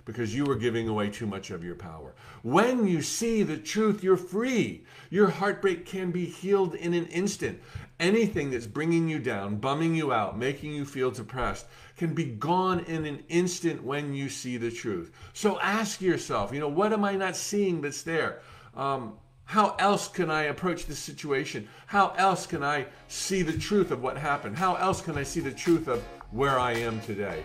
because 0.06 0.36
you 0.36 0.46
were 0.46 0.56
giving 0.56 0.88
away 0.88 1.10
too 1.10 1.26
much 1.26 1.50
of 1.50 1.64
your 1.64 1.76
power. 1.76 2.14
When 2.42 2.88
you 2.88 3.02
see 3.02 3.44
the 3.44 3.58
truth, 3.58 4.04
you're 4.04 4.18
free. 4.18 4.84
Your 5.10 5.30
heartbreak 5.30 5.86
can 5.86 6.12
be 6.12 6.26
healed 6.26 6.76
in 6.76 6.94
an 6.94 7.06
instant. 7.08 7.62
Anything 8.00 8.52
that's 8.52 8.68
bringing 8.68 9.08
you 9.08 9.20
down, 9.20 9.58
bumming 9.58 9.96
you 9.96 10.12
out, 10.12 10.38
making 10.38 10.74
you 10.74 10.86
feel 10.86 11.12
depressed 11.12 11.68
can 11.96 12.14
be 12.14 12.26
gone 12.26 12.82
in 12.82 13.06
an 13.06 13.24
instant 13.30 13.84
when 13.84 14.14
you 14.14 14.28
see 14.30 14.58
the 14.58 14.72
truth. 14.72 15.12
So 15.34 15.60
ask 15.60 16.02
yourself, 16.02 16.52
you 16.54 16.60
know, 16.60 16.68
what 16.68 16.92
am 16.92 17.06
I 17.06 17.16
not 17.16 17.36
seeing 17.36 17.82
that's 17.82 18.02
there? 18.02 18.42
Um, 18.76 19.14
how 19.46 19.76
else 19.78 20.08
can 20.08 20.32
I 20.32 20.44
approach 20.44 20.86
this 20.86 21.00
situation? 21.00 21.68
How 21.86 22.10
else 22.18 22.46
can 22.46 22.64
I 22.64 22.88
see 23.08 23.42
the 23.42 23.58
truth 23.58 23.92
of 23.92 24.02
what 24.02 24.18
happened? 24.18 24.58
How 24.58 24.76
else 24.76 25.02
can 25.02 25.18
I 25.18 25.24
see 25.24 25.42
the 25.42 25.52
truth 25.52 25.88
of 25.88 26.02
where 26.32 26.60
I 26.60 26.74
am 26.74 27.00
today? 27.02 27.44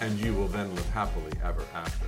And 0.00 0.18
you 0.18 0.32
will 0.34 0.48
then 0.48 0.74
live 0.74 0.90
happily 0.90 1.32
ever 1.42 1.62
after. 1.74 2.06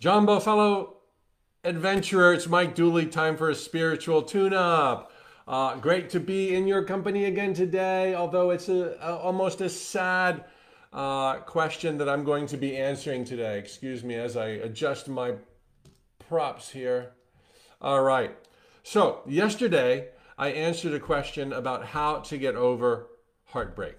Jumbo 0.00 0.38
fellow 0.38 0.96
adventurer, 1.64 2.34
it's 2.34 2.46
Mike 2.46 2.74
Dooley. 2.74 3.06
Time 3.06 3.36
for 3.36 3.48
a 3.48 3.54
spiritual 3.54 4.22
tune-up. 4.22 5.10
Uh, 5.46 5.76
great 5.76 6.10
to 6.10 6.20
be 6.20 6.54
in 6.54 6.66
your 6.66 6.84
company 6.84 7.24
again 7.24 7.54
today. 7.54 8.14
Although 8.14 8.50
it's 8.50 8.68
a, 8.68 8.96
a 9.00 9.16
almost 9.16 9.60
a 9.60 9.68
sad 9.68 10.44
uh, 10.92 11.36
question 11.36 11.98
that 11.98 12.08
I'm 12.08 12.24
going 12.24 12.46
to 12.48 12.56
be 12.56 12.76
answering 12.76 13.24
today. 13.24 13.58
Excuse 13.58 14.04
me 14.04 14.14
as 14.14 14.36
I 14.36 14.48
adjust 14.48 15.08
my 15.08 15.34
props 16.28 16.70
here. 16.70 17.12
All 17.80 18.02
right. 18.02 18.36
So 18.82 19.22
yesterday 19.26 20.08
I 20.36 20.48
answered 20.48 20.94
a 20.94 21.00
question 21.00 21.52
about 21.52 21.86
how 21.86 22.20
to 22.20 22.38
get 22.38 22.56
over 22.56 23.08
heartbreak. 23.46 23.98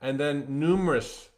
And 0.00 0.20
then 0.20 0.46
numerous 0.48 1.28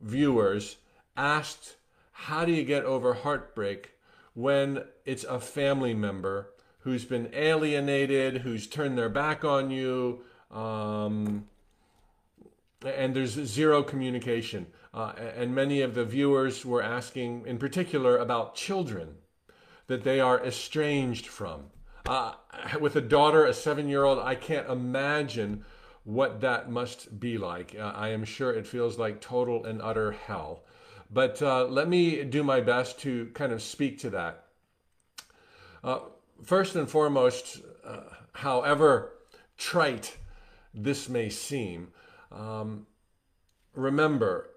viewers 0.00 0.76
asked, 1.16 1.76
How 2.12 2.44
do 2.44 2.52
you 2.52 2.64
get 2.64 2.84
over 2.84 3.14
heartbreak 3.14 3.92
when 4.34 4.84
it's 5.04 5.24
a 5.24 5.40
family 5.40 5.94
member 5.94 6.50
who's 6.80 7.04
been 7.04 7.30
alienated, 7.32 8.38
who's 8.38 8.66
turned 8.66 8.96
their 8.98 9.08
back 9.08 9.44
on 9.44 9.70
you, 9.70 10.20
um, 10.50 11.46
and 12.84 13.14
there's 13.14 13.32
zero 13.32 13.82
communication. 13.82 14.66
Uh, 14.92 15.12
and 15.36 15.54
many 15.54 15.82
of 15.82 15.94
the 15.94 16.04
viewers 16.04 16.64
were 16.64 16.82
asking, 16.82 17.44
in 17.46 17.58
particular, 17.58 18.16
about 18.16 18.54
children 18.54 19.16
that 19.88 20.04
they 20.04 20.20
are 20.20 20.44
estranged 20.44 21.26
from. 21.26 21.64
Uh, 22.06 22.34
with 22.80 22.94
a 22.94 23.00
daughter, 23.00 23.44
a 23.44 23.54
seven 23.54 23.88
year 23.88 24.04
old, 24.04 24.18
I 24.18 24.34
can't 24.34 24.68
imagine 24.68 25.64
what 26.04 26.40
that 26.40 26.70
must 26.70 27.18
be 27.18 27.36
like. 27.36 27.74
Uh, 27.76 27.92
I 27.94 28.10
am 28.10 28.24
sure 28.24 28.52
it 28.52 28.66
feels 28.66 28.96
like 28.96 29.20
total 29.20 29.64
and 29.64 29.82
utter 29.82 30.12
hell. 30.12 30.62
But 31.10 31.42
uh, 31.42 31.66
let 31.66 31.88
me 31.88 32.22
do 32.24 32.44
my 32.44 32.60
best 32.60 33.00
to 33.00 33.26
kind 33.34 33.52
of 33.52 33.60
speak 33.60 33.98
to 34.00 34.10
that. 34.10 34.44
Uh, 35.82 36.00
first 36.44 36.76
and 36.76 36.88
foremost, 36.88 37.60
uh, 37.84 38.00
however 38.32 39.12
trite 39.56 40.16
this 40.74 41.08
may 41.08 41.28
seem, 41.28 41.88
um, 42.30 42.86
remember 43.74 44.50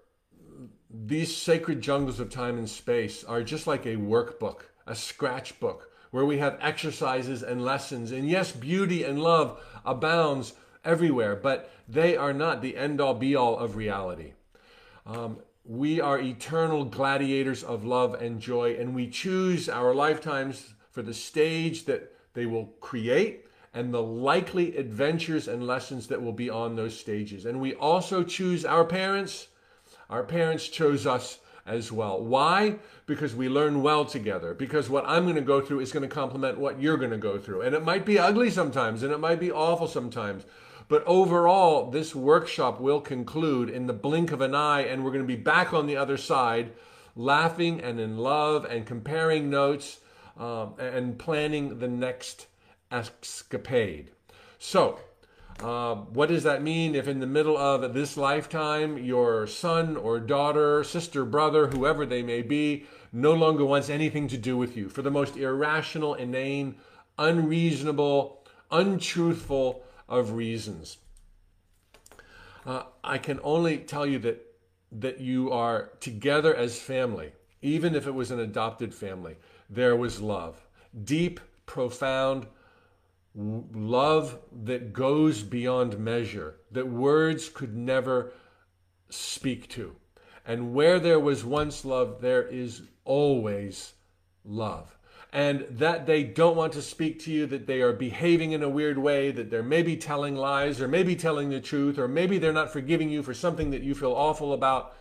these 0.88 1.36
sacred 1.36 1.80
jungles 1.80 2.20
of 2.20 2.30
time 2.30 2.58
and 2.58 2.68
space 2.68 3.24
are 3.24 3.42
just 3.42 3.66
like 3.66 3.86
a 3.86 3.96
workbook, 3.96 4.62
a 4.86 4.94
scratch 4.94 5.58
book, 5.60 5.89
where 6.10 6.24
we 6.24 6.38
have 6.38 6.58
exercises 6.60 7.42
and 7.42 7.64
lessons. 7.64 8.12
And 8.12 8.28
yes, 8.28 8.52
beauty 8.52 9.04
and 9.04 9.22
love 9.22 9.60
abounds 9.84 10.54
everywhere, 10.84 11.36
but 11.36 11.70
they 11.88 12.16
are 12.16 12.32
not 12.32 12.62
the 12.62 12.76
end 12.76 13.00
all 13.00 13.14
be 13.14 13.34
all 13.36 13.58
of 13.58 13.76
reality. 13.76 14.32
Um, 15.06 15.38
we 15.64 16.00
are 16.00 16.18
eternal 16.18 16.84
gladiators 16.84 17.62
of 17.62 17.84
love 17.84 18.14
and 18.14 18.40
joy, 18.40 18.74
and 18.74 18.94
we 18.94 19.08
choose 19.08 19.68
our 19.68 19.94
lifetimes 19.94 20.74
for 20.90 21.02
the 21.02 21.14
stage 21.14 21.84
that 21.84 22.12
they 22.34 22.46
will 22.46 22.66
create 22.80 23.46
and 23.72 23.94
the 23.94 24.02
likely 24.02 24.76
adventures 24.76 25.46
and 25.46 25.66
lessons 25.66 26.08
that 26.08 26.22
will 26.22 26.32
be 26.32 26.50
on 26.50 26.74
those 26.74 26.98
stages. 26.98 27.46
And 27.46 27.60
we 27.60 27.74
also 27.74 28.24
choose 28.24 28.64
our 28.64 28.84
parents. 28.84 29.46
Our 30.08 30.24
parents 30.24 30.68
chose 30.68 31.06
us 31.06 31.38
as 31.66 31.92
well. 31.92 32.22
Why? 32.22 32.76
Because 33.06 33.34
we 33.34 33.48
learn 33.48 33.82
well 33.82 34.04
together. 34.04 34.54
Because 34.54 34.88
what 34.88 35.04
I'm 35.06 35.24
going 35.24 35.36
to 35.36 35.40
go 35.40 35.60
through 35.60 35.80
is 35.80 35.92
going 35.92 36.08
to 36.08 36.14
complement 36.14 36.58
what 36.58 36.80
you're 36.80 36.96
going 36.96 37.10
to 37.10 37.18
go 37.18 37.38
through. 37.38 37.62
And 37.62 37.74
it 37.74 37.84
might 37.84 38.04
be 38.04 38.18
ugly 38.18 38.50
sometimes 38.50 39.02
and 39.02 39.12
it 39.12 39.18
might 39.18 39.40
be 39.40 39.50
awful 39.50 39.86
sometimes. 39.86 40.44
But 40.90 41.04
overall, 41.06 41.88
this 41.88 42.16
workshop 42.16 42.80
will 42.80 43.00
conclude 43.00 43.70
in 43.70 43.86
the 43.86 43.92
blink 43.92 44.32
of 44.32 44.40
an 44.40 44.56
eye, 44.56 44.80
and 44.80 45.04
we're 45.04 45.12
going 45.12 45.22
to 45.22 45.36
be 45.36 45.40
back 45.40 45.72
on 45.72 45.86
the 45.86 45.96
other 45.96 46.16
side, 46.16 46.72
laughing 47.14 47.80
and 47.80 48.00
in 48.00 48.18
love 48.18 48.64
and 48.64 48.84
comparing 48.84 49.48
notes 49.48 50.00
um, 50.36 50.74
and 50.80 51.16
planning 51.16 51.78
the 51.78 51.86
next 51.86 52.48
escapade. 52.90 54.10
So, 54.58 54.98
uh, 55.62 55.94
what 55.94 56.28
does 56.28 56.42
that 56.44 56.62
mean 56.62 56.94
if 56.94 57.06
in 57.06 57.20
the 57.20 57.26
middle 57.26 57.56
of 57.56 57.92
this 57.92 58.16
lifetime 58.16 58.96
your 58.96 59.46
son 59.46 59.96
or 59.96 60.18
daughter, 60.18 60.82
sister, 60.82 61.24
brother, 61.24 61.66
whoever 61.68 62.06
they 62.06 62.22
may 62.22 62.40
be, 62.40 62.86
no 63.12 63.32
longer 63.32 63.64
wants 63.64 63.90
anything 63.90 64.26
to 64.28 64.38
do 64.38 64.56
with 64.56 64.76
you 64.76 64.88
for 64.88 65.02
the 65.02 65.10
most 65.10 65.36
irrational, 65.36 66.14
inane, 66.14 66.76
unreasonable, 67.18 68.42
untruthful 68.70 69.82
of 70.08 70.32
reasons? 70.32 70.96
Uh, 72.64 72.84
I 73.04 73.18
can 73.18 73.40
only 73.42 73.78
tell 73.78 74.06
you 74.06 74.18
that 74.20 74.46
that 74.92 75.20
you 75.20 75.52
are 75.52 75.90
together 76.00 76.54
as 76.54 76.78
family, 76.78 77.32
even 77.62 77.94
if 77.94 78.06
it 78.06 78.14
was 78.14 78.30
an 78.30 78.40
adopted 78.40 78.94
family. 78.94 79.36
There 79.68 79.94
was 79.94 80.20
love, 80.20 80.66
deep, 81.04 81.38
profound 81.66 82.46
love 83.34 84.38
that 84.64 84.92
goes 84.92 85.42
beyond 85.42 85.98
measure, 85.98 86.56
that 86.70 86.88
words 86.88 87.48
could 87.48 87.76
never 87.76 88.32
speak 89.08 89.68
to. 89.70 89.96
And 90.46 90.74
where 90.74 90.98
there 90.98 91.20
was 91.20 91.44
once 91.44 91.84
love, 91.84 92.20
there 92.20 92.42
is 92.42 92.82
always 93.04 93.92
love. 94.44 94.96
And 95.32 95.64
that 95.70 96.06
they 96.06 96.24
don't 96.24 96.56
want 96.56 96.72
to 96.72 96.82
speak 96.82 97.20
to 97.20 97.30
you, 97.30 97.46
that 97.46 97.68
they 97.68 97.82
are 97.82 97.92
behaving 97.92 98.50
in 98.50 98.64
a 98.64 98.68
weird 98.68 98.98
way, 98.98 99.30
that 99.30 99.48
they're 99.48 99.62
maybe 99.62 99.96
telling 99.96 100.34
lies, 100.34 100.80
or 100.80 100.88
maybe 100.88 101.14
telling 101.14 101.50
the 101.50 101.60
truth, 101.60 101.98
or 101.98 102.08
maybe 102.08 102.38
they're 102.38 102.52
not 102.52 102.72
forgiving 102.72 103.10
you 103.10 103.22
for 103.22 103.32
something 103.32 103.70
that 103.70 103.82
you 103.82 103.94
feel 103.94 104.12
awful 104.12 104.52
about. 104.52 104.96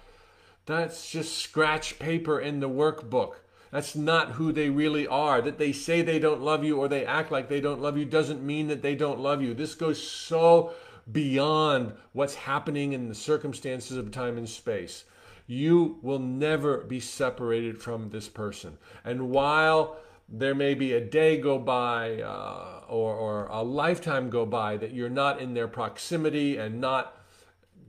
That's 0.68 1.10
just 1.10 1.40
scratch 1.40 1.98
paper 1.98 2.40
in 2.40 2.60
the 2.60 2.70
workbook. 2.70 3.38
That's 3.72 3.96
not 3.96 4.32
who 4.32 4.52
they 4.52 4.70
really 4.70 5.08
are. 5.08 5.42
That 5.42 5.58
they 5.58 5.72
say 5.72 6.02
they 6.02 6.20
don't 6.20 6.42
love 6.42 6.64
you 6.64 6.78
or 6.78 6.88
they 6.88 7.06
act 7.06 7.32
like 7.32 7.50
they 7.50 7.62
don't 7.62 7.82
love 7.82 7.98
you 7.98 8.06
doesn't 8.06 8.44
mean 8.44 8.68
that 8.68 8.82
they 8.82 8.96
don't 8.96 9.20
love 9.20 9.42
you. 9.42 9.54
This 9.54 9.76
goes 9.76 10.02
so 10.02 10.74
beyond 11.12 11.94
what's 12.14 12.36
happening 12.36 12.94
in 12.94 13.10
the 13.10 13.16
circumstances 13.16 13.98
of 13.98 14.12
time 14.12 14.38
and 14.38 14.50
space. 14.50 15.06
You 15.46 15.98
will 16.02 16.20
never 16.20 16.80
be 16.80 17.00
separated 17.00 17.82
from 17.82 18.10
this 18.10 18.28
person. 18.28 18.78
And 19.04 19.30
while 19.30 19.98
there 20.28 20.54
may 20.54 20.76
be 20.76 20.94
a 20.94 21.02
day 21.02 21.38
go 21.38 21.58
by 21.58 22.22
uh, 22.22 22.82
or, 22.88 23.16
or 23.16 23.48
a 23.48 23.64
lifetime 23.64 24.30
go 24.30 24.46
by 24.46 24.78
that 24.78 24.94
you're 24.94 25.10
not 25.10 25.42
in 25.42 25.54
their 25.54 25.68
proximity 25.68 26.58
and 26.58 26.80
not 26.80 27.18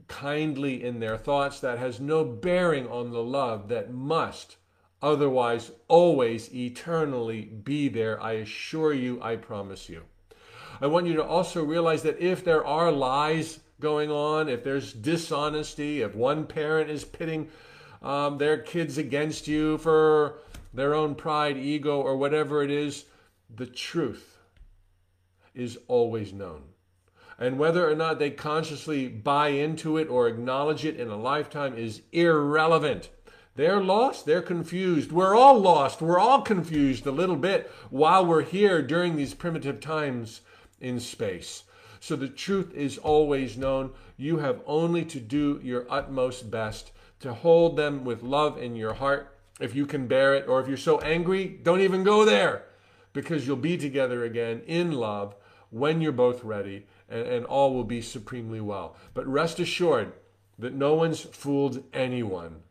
kindly 0.07 0.83
in 0.83 0.99
their 0.99 1.17
thoughts, 1.17 1.59
that 1.59 1.77
has 1.77 1.99
no 1.99 2.23
bearing 2.23 2.87
on 2.87 3.11
the 3.11 3.23
love 3.23 3.67
that 3.69 3.91
must 3.91 4.57
otherwise 5.01 5.71
always 5.87 6.53
eternally 6.53 7.41
be 7.41 7.89
there. 7.89 8.21
I 8.21 8.33
assure 8.33 8.93
you, 8.93 9.21
I 9.21 9.35
promise 9.35 9.89
you. 9.89 10.03
I 10.81 10.87
want 10.87 11.07
you 11.07 11.13
to 11.15 11.23
also 11.23 11.63
realize 11.63 12.03
that 12.03 12.19
if 12.19 12.43
there 12.43 12.65
are 12.65 12.91
lies 12.91 13.59
going 13.79 14.11
on, 14.11 14.47
if 14.47 14.63
there's 14.63 14.93
dishonesty, 14.93 16.01
if 16.01 16.15
one 16.15 16.45
parent 16.45 16.89
is 16.89 17.03
pitting 17.03 17.49
um, 18.01 18.37
their 18.37 18.57
kids 18.57 18.97
against 18.97 19.47
you 19.47 19.77
for 19.77 20.39
their 20.73 20.93
own 20.93 21.15
pride, 21.15 21.57
ego, 21.57 21.99
or 22.01 22.17
whatever 22.17 22.63
it 22.63 22.71
is, 22.71 23.05
the 23.53 23.65
truth 23.65 24.37
is 25.53 25.77
always 25.87 26.31
known. 26.31 26.63
And 27.37 27.57
whether 27.57 27.89
or 27.89 27.95
not 27.95 28.19
they 28.19 28.31
consciously 28.31 29.07
buy 29.07 29.49
into 29.49 29.97
it 29.97 30.09
or 30.09 30.27
acknowledge 30.27 30.85
it 30.85 30.99
in 30.99 31.09
a 31.09 31.17
lifetime 31.17 31.75
is 31.75 32.01
irrelevant. 32.11 33.09
They're 33.55 33.81
lost. 33.81 34.25
They're 34.25 34.41
confused. 34.41 35.11
We're 35.11 35.35
all 35.35 35.59
lost. 35.59 36.01
We're 36.01 36.19
all 36.19 36.41
confused 36.41 37.05
a 37.05 37.11
little 37.11 37.35
bit 37.35 37.69
while 37.89 38.25
we're 38.25 38.43
here 38.43 38.81
during 38.81 39.15
these 39.15 39.33
primitive 39.33 39.81
times 39.81 40.41
in 40.79 40.99
space. 40.99 41.63
So 41.99 42.15
the 42.15 42.29
truth 42.29 42.73
is 42.73 42.97
always 42.97 43.57
known. 43.57 43.91
You 44.17 44.37
have 44.37 44.61
only 44.65 45.05
to 45.05 45.19
do 45.19 45.59
your 45.63 45.85
utmost 45.89 46.49
best 46.49 46.91
to 47.19 47.33
hold 47.33 47.77
them 47.77 48.03
with 48.03 48.23
love 48.23 48.57
in 48.57 48.75
your 48.75 48.93
heart 48.93 49.37
if 49.59 49.75
you 49.75 49.85
can 49.85 50.07
bear 50.07 50.33
it. 50.33 50.47
Or 50.47 50.59
if 50.61 50.67
you're 50.67 50.77
so 50.77 50.99
angry, 50.99 51.59
don't 51.61 51.81
even 51.81 52.03
go 52.03 52.25
there 52.25 52.63
because 53.13 53.45
you'll 53.45 53.57
be 53.57 53.77
together 53.77 54.23
again 54.23 54.61
in 54.65 54.93
love 54.93 55.35
when 55.69 56.01
you're 56.01 56.11
both 56.11 56.43
ready 56.43 56.85
and, 57.09 57.27
and 57.27 57.45
all 57.45 57.73
will 57.73 57.83
be 57.83 58.01
supremely 58.01 58.61
well. 58.61 58.95
But 59.13 59.27
rest 59.27 59.59
assured 59.59 60.13
that 60.57 60.73
no 60.73 60.95
one's 60.95 61.19
fooled 61.19 61.83
anyone. 61.93 62.63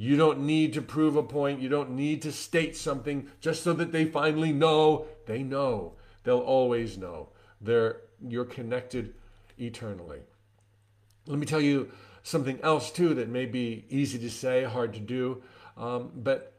You 0.00 0.16
don't 0.16 0.46
need 0.46 0.72
to 0.72 0.80
prove 0.80 1.16
a 1.16 1.22
point. 1.22 1.60
You 1.60 1.68
don't 1.68 1.90
need 1.90 2.22
to 2.22 2.32
state 2.32 2.74
something 2.74 3.28
just 3.42 3.62
so 3.62 3.74
that 3.74 3.92
they 3.92 4.06
finally 4.06 4.50
know. 4.50 5.04
They 5.26 5.42
know. 5.42 5.92
They'll 6.24 6.38
always 6.38 6.96
know. 6.96 7.28
They're, 7.60 8.00
you're 8.26 8.46
connected 8.46 9.12
eternally. 9.58 10.20
Let 11.26 11.38
me 11.38 11.44
tell 11.44 11.60
you 11.60 11.92
something 12.22 12.58
else, 12.62 12.90
too, 12.90 13.12
that 13.12 13.28
may 13.28 13.44
be 13.44 13.84
easy 13.90 14.18
to 14.20 14.30
say, 14.30 14.64
hard 14.64 14.94
to 14.94 15.00
do, 15.00 15.42
um, 15.76 16.12
but 16.16 16.54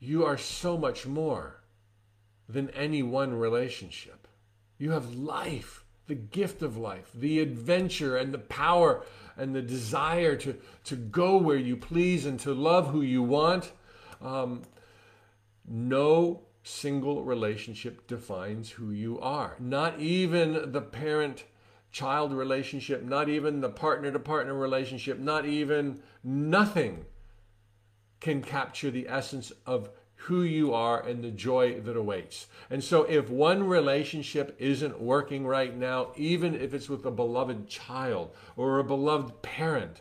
you 0.00 0.24
are 0.24 0.38
so 0.38 0.78
much 0.78 1.06
more 1.06 1.60
than 2.48 2.70
any 2.70 3.02
one 3.02 3.34
relationship. 3.34 4.26
You 4.78 4.92
have 4.92 5.14
life, 5.14 5.84
the 6.06 6.14
gift 6.14 6.62
of 6.62 6.78
life, 6.78 7.10
the 7.14 7.40
adventure 7.40 8.16
and 8.16 8.32
the 8.32 8.38
power 8.38 9.04
and 9.36 9.54
the 9.54 9.62
desire 9.62 10.36
to, 10.36 10.56
to 10.84 10.96
go 10.96 11.36
where 11.36 11.56
you 11.56 11.76
please 11.76 12.26
and 12.26 12.38
to 12.40 12.52
love 12.52 12.88
who 12.88 13.02
you 13.02 13.22
want. 13.22 13.72
Um, 14.22 14.62
no 15.66 16.42
single 16.62 17.24
relationship 17.24 18.06
defines 18.06 18.70
who 18.70 18.90
you 18.90 19.20
are. 19.20 19.56
Not 19.58 20.00
even 20.00 20.72
the 20.72 20.80
parent 20.80 21.44
child 21.92 22.32
relationship, 22.32 23.04
not 23.04 23.28
even 23.28 23.60
the 23.60 23.68
partner 23.68 24.10
to 24.10 24.18
partner 24.18 24.54
relationship, 24.54 25.18
not 25.18 25.46
even 25.46 26.00
nothing 26.24 27.04
can 28.20 28.42
capture 28.42 28.90
the 28.90 29.06
essence 29.08 29.52
of 29.66 29.90
who 30.24 30.42
you 30.42 30.72
are 30.72 31.00
and 31.00 31.22
the 31.22 31.30
joy 31.30 31.80
that 31.80 31.96
awaits. 31.96 32.46
And 32.70 32.82
so, 32.82 33.02
if 33.02 33.28
one 33.28 33.64
relationship 33.64 34.56
isn't 34.58 35.00
working 35.00 35.46
right 35.46 35.76
now, 35.76 36.12
even 36.16 36.54
if 36.54 36.72
it's 36.72 36.88
with 36.88 37.04
a 37.04 37.10
beloved 37.10 37.68
child 37.68 38.34
or 38.56 38.78
a 38.78 38.84
beloved 38.84 39.42
parent, 39.42 40.00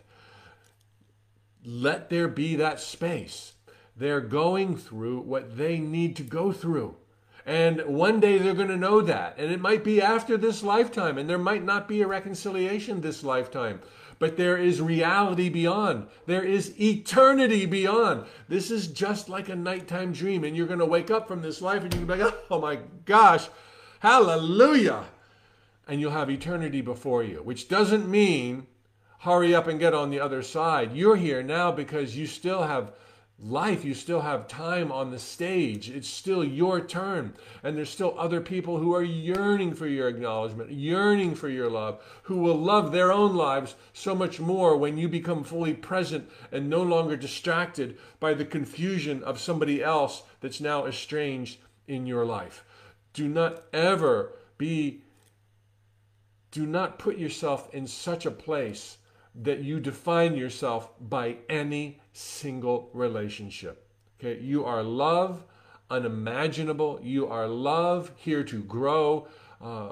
let 1.66 2.10
there 2.10 2.30
be 2.30 2.56
that 2.56 2.80
space. 2.80 3.54
They're 3.98 4.22
going 4.22 4.78
through 4.78 5.22
what 5.22 5.58
they 5.58 5.78
need 5.80 6.16
to 6.18 6.24
go 6.24 6.52
through. 6.52 6.96
And 7.46 7.82
one 7.86 8.22
day 8.22 8.38
they're 8.38 8.54
going 8.54 8.70
to 8.70 8.78
know 8.78 9.02
that. 9.02 9.36
And 9.38 9.52
it 9.52 9.60
might 9.60 9.84
be 9.84 10.02
after 10.02 10.38
this 10.38 10.64
lifetime, 10.64 11.18
and 11.18 11.30
there 11.30 11.38
might 11.38 11.64
not 11.64 11.88
be 11.90 12.02
a 12.02 12.08
reconciliation 12.08 13.02
this 13.02 13.24
lifetime. 13.24 13.82
But 14.20 14.38
there 14.38 14.58
is 14.58 14.82
reality 14.82 15.50
beyond. 15.50 16.08
There 16.26 16.44
is 16.44 16.80
eternity 16.80 17.66
beyond. 17.66 18.26
This 18.48 18.72
is 18.72 18.88
just 18.88 19.30
like 19.30 19.50
a 19.50 19.56
nighttime 19.56 20.14
dream. 20.14 20.44
And 20.44 20.56
you're 20.56 20.68
going 20.68 20.80
to 20.80 20.86
wake 20.86 21.12
up 21.12 21.28
from 21.28 21.42
this 21.42 21.62
life 21.62 21.84
and 21.84 21.94
you're 21.94 22.06
going 22.06 22.20
to 22.20 22.26
be 22.26 22.32
like, 22.32 22.44
oh 22.52 22.60
my 22.60 22.80
gosh, 23.06 23.48
hallelujah. 24.00 25.06
And 25.88 26.00
you'll 26.00 26.12
have 26.12 26.30
eternity 26.30 26.82
before 26.82 27.24
you, 27.24 27.38
which 27.38 27.68
doesn't 27.68 28.10
mean 28.10 28.68
hurry 29.20 29.56
up 29.56 29.68
and 29.68 29.80
get 29.80 29.94
on 29.94 30.10
the 30.10 30.20
other 30.20 30.42
side. 30.42 30.94
You're 30.94 31.16
here 31.16 31.42
now 31.42 31.72
because 31.72 32.16
you 32.16 32.28
still 32.28 32.64
have 32.64 32.92
life. 33.40 33.84
You 33.84 33.94
still 33.94 34.22
have 34.22 34.48
time 34.48 34.92
on 34.92 35.12
the 35.12 35.20
stage. 35.20 35.90
It's 35.90 36.08
still 36.08 36.44
your 36.44 36.80
turn. 36.82 37.34
And 37.62 37.76
there's 37.78 37.90
still 37.90 38.16
other 38.18 38.42
people 38.42 38.78
who 38.78 38.94
are 38.96 39.04
yearning 39.04 39.74
for 39.74 39.88
your 39.88 40.08
acknowledgement, 40.08 40.72
yearning 40.72 41.36
for 41.36 41.50
your 41.50 41.70
love, 41.70 42.02
who 42.24 42.38
will 42.38 42.58
love 42.58 42.92
their 42.92 43.12
own 43.12 43.36
lives 43.36 43.76
so 43.92 44.16
much 44.16 44.40
more 44.40 44.78
when 44.78 44.98
you 44.98 45.10
become 45.10 45.44
fully 45.44 45.74
present 45.74 46.30
and 46.52 46.70
no 46.70 46.82
longer 46.82 47.18
distracted 47.18 47.98
by 48.20 48.34
the 48.34 48.46
confusion 48.46 49.24
of 49.24 49.40
somebody 49.40 49.84
else 49.84 50.24
that's 50.42 50.62
now 50.62 50.86
estranged 50.86 51.58
in 51.88 52.06
your 52.06 52.26
life. 52.26 52.64
Do 53.14 53.28
not 53.28 53.64
ever 53.74 54.34
be, 54.58 55.02
do 56.52 56.66
not 56.66 57.00
put 57.00 57.18
yourself 57.18 57.74
in 57.74 57.88
such 57.88 58.26
a 58.26 58.32
place 58.32 58.98
that 59.36 59.60
you 59.60 59.80
define 59.80 60.36
yourself 60.36 60.90
by 61.00 61.38
any 61.50 62.00
single 62.14 62.90
relationship. 62.94 63.90
Okay, 64.20 64.40
you 64.40 64.64
are 64.64 64.84
love, 64.84 65.44
unimaginable. 65.90 67.00
You 67.04 67.28
are 67.28 67.48
love, 67.48 68.12
here 68.16 68.44
to 68.46 68.64
grow. 68.64 69.28
Uh, 69.62 69.92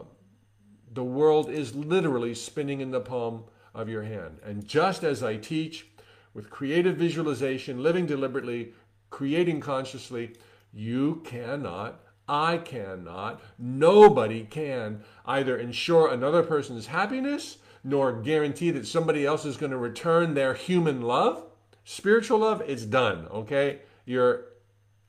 the 0.93 1.03
world 1.03 1.49
is 1.49 1.75
literally 1.75 2.33
spinning 2.33 2.81
in 2.81 2.91
the 2.91 3.01
palm 3.01 3.43
of 3.73 3.89
your 3.89 4.03
hand. 4.03 4.39
And 4.43 4.65
just 4.65 5.03
as 5.03 5.23
I 5.23 5.37
teach 5.37 5.87
with 6.33 6.49
creative 6.49 6.97
visualization, 6.97 7.83
living 7.83 8.05
deliberately, 8.05 8.73
creating 9.09 9.59
consciously, 9.59 10.35
you 10.73 11.21
cannot, 11.25 12.01
I 12.27 12.57
cannot, 12.57 13.41
nobody 13.57 14.43
can 14.43 15.03
either 15.25 15.57
ensure 15.57 16.11
another 16.11 16.43
person's 16.43 16.87
happiness 16.87 17.57
nor 17.83 18.13
guarantee 18.13 18.71
that 18.71 18.87
somebody 18.87 19.25
else 19.25 19.43
is 19.43 19.57
going 19.57 19.71
to 19.71 19.77
return 19.77 20.33
their 20.33 20.53
human 20.53 21.01
love. 21.01 21.43
Spiritual 21.83 22.39
love, 22.39 22.61
it's 22.67 22.85
done, 22.85 23.27
okay? 23.27 23.79
You're 24.05 24.45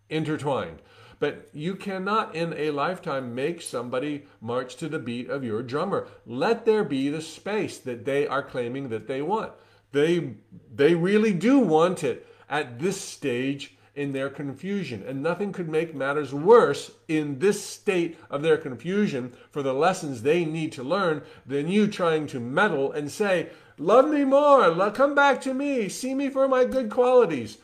intertwined. 0.08 0.80
But 1.18 1.48
you 1.52 1.76
cannot 1.76 2.34
in 2.34 2.52
a 2.54 2.72
lifetime 2.72 3.34
make 3.34 3.62
somebody 3.62 4.26
march 4.40 4.74
to 4.76 4.88
the 4.88 4.98
beat 4.98 5.30
of 5.30 5.44
your 5.44 5.62
drummer. 5.62 6.08
Let 6.26 6.64
there 6.64 6.82
be 6.82 7.10
the 7.10 7.20
space 7.20 7.78
that 7.78 8.04
they 8.04 8.26
are 8.26 8.42
claiming 8.42 8.88
that 8.88 9.06
they 9.06 9.22
want. 9.22 9.52
They 9.92 10.34
they 10.74 10.96
really 10.96 11.32
do 11.32 11.60
want 11.60 12.02
it 12.02 12.26
at 12.50 12.80
this 12.80 13.00
stage 13.00 13.76
in 13.94 14.12
their 14.12 14.30
confusion. 14.30 15.04
And 15.06 15.22
nothing 15.22 15.52
could 15.52 15.68
make 15.68 15.94
matters 15.94 16.32
worse 16.32 16.90
in 17.08 17.38
this 17.38 17.64
state 17.64 18.18
of 18.30 18.42
their 18.42 18.56
confusion 18.56 19.32
for 19.50 19.62
the 19.62 19.74
lessons 19.74 20.22
they 20.22 20.44
need 20.44 20.72
to 20.72 20.82
learn 20.82 21.22
than 21.46 21.68
you 21.68 21.86
trying 21.86 22.26
to 22.28 22.40
meddle 22.40 22.90
and 22.90 23.10
say, 23.10 23.50
Love 23.82 24.08
me 24.08 24.22
more, 24.22 24.90
come 24.92 25.12
back 25.12 25.40
to 25.40 25.52
me, 25.52 25.88
see 25.88 26.14
me 26.14 26.30
for 26.30 26.46
my 26.46 26.64
good 26.64 26.88
qualities. 26.88 27.58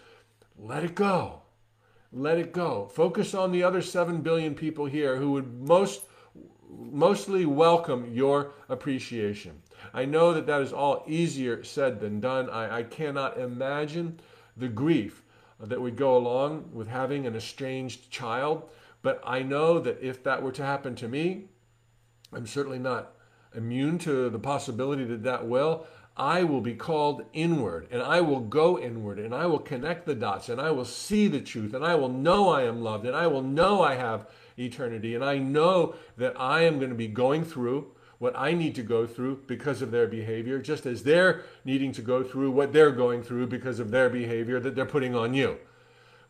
Let 0.59 0.83
it 0.83 0.97
go. 0.97 1.43
Let 2.13 2.39
it 2.39 2.53
go. 2.53 2.91
Focus 2.93 3.35
on 3.35 3.53
the 3.53 3.63
other 3.63 3.81
7 3.81 4.21
billion 4.21 4.57
people 4.57 4.87
here 4.87 5.17
who 5.17 5.31
would 5.33 5.61
most 5.61 6.03
mostly 6.69 7.47
welcome 7.47 8.13
your 8.13 8.51
appreciation. 8.69 9.63
I 9.95 10.07
know 10.07 10.35
that 10.35 10.47
that 10.47 10.61
is 10.61 10.73
all 10.73 11.05
easier 11.07 11.63
said 11.63 12.01
than 12.01 12.19
done. 12.19 12.51
I, 12.51 12.79
I 12.79 12.83
cannot 12.83 13.39
imagine 13.39 14.19
the 14.57 14.69
grief 14.69 15.23
that 15.61 15.81
would 15.81 15.95
go 15.95 16.17
along 16.17 16.71
with 16.73 16.89
having 16.89 17.29
an 17.29 17.37
estranged 17.37 18.11
child. 18.11 18.69
But 19.03 19.21
I 19.25 19.43
know 19.43 19.79
that 19.79 20.03
if 20.03 20.25
that 20.25 20.43
were 20.43 20.53
to 20.53 20.65
happen 20.65 20.97
to 20.97 21.07
me, 21.07 21.45
I'm 22.33 22.47
certainly 22.47 22.81
not 22.81 23.15
immune 23.55 23.99
to 23.99 24.29
the 24.29 24.39
possibility 24.39 25.05
that 25.05 25.23
that 25.23 25.47
will. 25.47 25.87
I 26.19 26.43
will 26.43 26.61
be 26.61 26.75
called 26.75 27.25
inward 27.33 27.87
and 27.91 28.03
I 28.03 28.21
will 28.21 28.41
go 28.41 28.79
inward 28.79 29.19
and 29.19 29.35
I 29.35 29.47
will 29.47 29.61
connect 29.61 30.05
the 30.05 30.15
dots 30.15 30.49
and 30.49 30.61
I 30.61 30.73
will 30.73 30.85
see 30.85 31.29
the 31.29 31.41
truth 31.41 31.75
and 31.75 31.85
I 31.85 31.95
will 31.95 32.09
know 32.09 32.49
I 32.49 32.65
am 32.65 32.83
loved 32.83 33.07
and 33.07 33.15
I 33.15 33.29
will 33.29 33.43
know 33.43 33.83
I 33.83 33.95
have 33.95 34.29
eternity 34.59 35.15
and 35.15 35.25
I 35.25 35.39
know 35.39 35.95
that 36.17 36.39
I 36.39 36.63
am 36.63 36.79
going 36.79 36.91
to 36.91 36.97
be 36.97 37.07
going 37.07 37.45
through 37.45 37.93
what 38.19 38.37
I 38.37 38.53
need 38.53 38.75
to 38.75 38.83
go 38.83 39.07
through 39.07 39.45
because 39.47 39.81
of 39.81 39.93
their 39.93 40.09
behavior, 40.09 40.59
just 40.59 40.87
as 40.87 41.05
they're 41.05 41.45
needing 41.65 41.93
to 41.93 42.03
go 42.03 42.25
through 42.25 42.51
what 42.51 42.73
they're 42.73 42.91
going 42.91 43.23
through 43.23 43.47
because 43.47 43.79
of 43.79 43.91
their 43.91 44.11
behavior 44.11 44.59
that 44.61 44.75
they're 44.75 44.87
putting 44.87 45.15
on 45.15 45.35
you. 45.35 45.59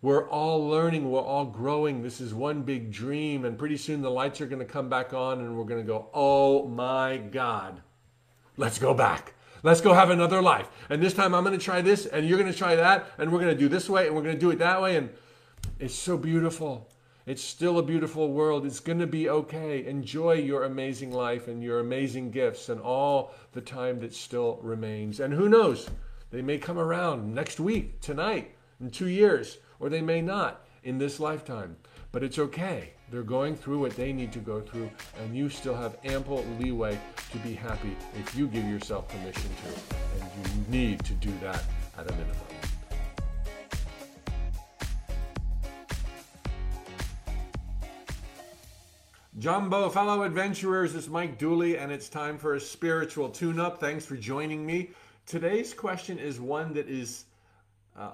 We're 0.00 0.28
all 0.28 0.68
learning, 0.68 1.10
we're 1.10 1.20
all 1.20 1.46
growing. 1.46 2.02
This 2.02 2.20
is 2.20 2.32
one 2.32 2.62
big 2.62 2.92
dream, 2.92 3.44
and 3.44 3.58
pretty 3.58 3.76
soon 3.76 4.02
the 4.02 4.10
lights 4.10 4.40
are 4.40 4.46
going 4.46 4.60
to 4.60 4.64
come 4.64 4.88
back 4.88 5.12
on, 5.12 5.40
and 5.40 5.56
we're 5.56 5.64
going 5.64 5.80
to 5.80 5.86
go, 5.86 6.08
Oh 6.14 6.68
my 6.68 7.16
God, 7.16 7.80
let's 8.56 8.78
go 8.78 8.94
back. 8.94 9.34
Let's 9.62 9.80
go 9.80 9.92
have 9.92 10.10
another 10.10 10.40
life. 10.40 10.68
And 10.88 11.02
this 11.02 11.14
time 11.14 11.34
I'm 11.34 11.44
going 11.44 11.58
to 11.58 11.64
try 11.64 11.80
this, 11.80 12.06
and 12.06 12.28
you're 12.28 12.38
going 12.38 12.50
to 12.52 12.58
try 12.58 12.76
that, 12.76 13.06
and 13.18 13.32
we're 13.32 13.40
going 13.40 13.54
to 13.54 13.58
do 13.58 13.68
this 13.68 13.88
way, 13.88 14.06
and 14.06 14.14
we're 14.14 14.22
going 14.22 14.34
to 14.34 14.40
do 14.40 14.50
it 14.50 14.58
that 14.58 14.80
way. 14.80 14.96
And 14.96 15.10
it's 15.78 15.94
so 15.94 16.16
beautiful. 16.16 16.88
It's 17.26 17.42
still 17.44 17.78
a 17.78 17.82
beautiful 17.82 18.32
world. 18.32 18.64
It's 18.64 18.80
going 18.80 19.00
to 19.00 19.06
be 19.06 19.28
okay. 19.28 19.84
Enjoy 19.84 20.32
your 20.32 20.64
amazing 20.64 21.12
life 21.12 21.46
and 21.46 21.62
your 21.62 21.80
amazing 21.80 22.30
gifts 22.30 22.70
and 22.70 22.80
all 22.80 23.34
the 23.52 23.60
time 23.60 24.00
that 24.00 24.14
still 24.14 24.58
remains. 24.62 25.20
And 25.20 25.34
who 25.34 25.48
knows? 25.48 25.90
They 26.30 26.40
may 26.40 26.58
come 26.58 26.78
around 26.78 27.34
next 27.34 27.60
week, 27.60 28.00
tonight, 28.00 28.54
in 28.80 28.90
two 28.90 29.08
years, 29.08 29.58
or 29.78 29.88
they 29.88 30.00
may 30.00 30.22
not 30.22 30.64
in 30.84 30.96
this 30.98 31.20
lifetime. 31.20 31.76
But 32.10 32.22
it's 32.22 32.38
okay. 32.38 32.94
They're 33.10 33.22
going 33.22 33.54
through 33.54 33.80
what 33.80 33.94
they 33.94 34.12
need 34.12 34.32
to 34.32 34.38
go 34.38 34.60
through, 34.60 34.90
and 35.20 35.36
you 35.36 35.50
still 35.50 35.74
have 35.74 35.98
ample 36.04 36.44
leeway 36.58 36.98
to 37.32 37.38
be 37.38 37.52
happy 37.52 37.94
if 38.18 38.34
you 38.34 38.46
give 38.48 38.64
yourself 38.64 39.08
permission 39.08 39.50
to. 39.62 40.22
And 40.24 40.30
you 40.46 40.70
need 40.70 41.04
to 41.04 41.12
do 41.14 41.32
that 41.42 41.64
at 41.98 42.10
a 42.10 42.12
minimum. 42.12 42.36
Jumbo, 49.38 49.88
fellow 49.88 50.22
adventurers, 50.22 50.96
it's 50.96 51.06
Mike 51.08 51.38
Dooley, 51.38 51.78
and 51.78 51.92
it's 51.92 52.08
time 52.08 52.38
for 52.38 52.54
a 52.54 52.60
spiritual 52.60 53.28
tune 53.28 53.60
up. 53.60 53.78
Thanks 53.78 54.04
for 54.04 54.16
joining 54.16 54.66
me. 54.66 54.90
Today's 55.26 55.72
question 55.74 56.18
is 56.18 56.40
one 56.40 56.74
that 56.74 56.88
is 56.88 57.26
uh, 57.96 58.12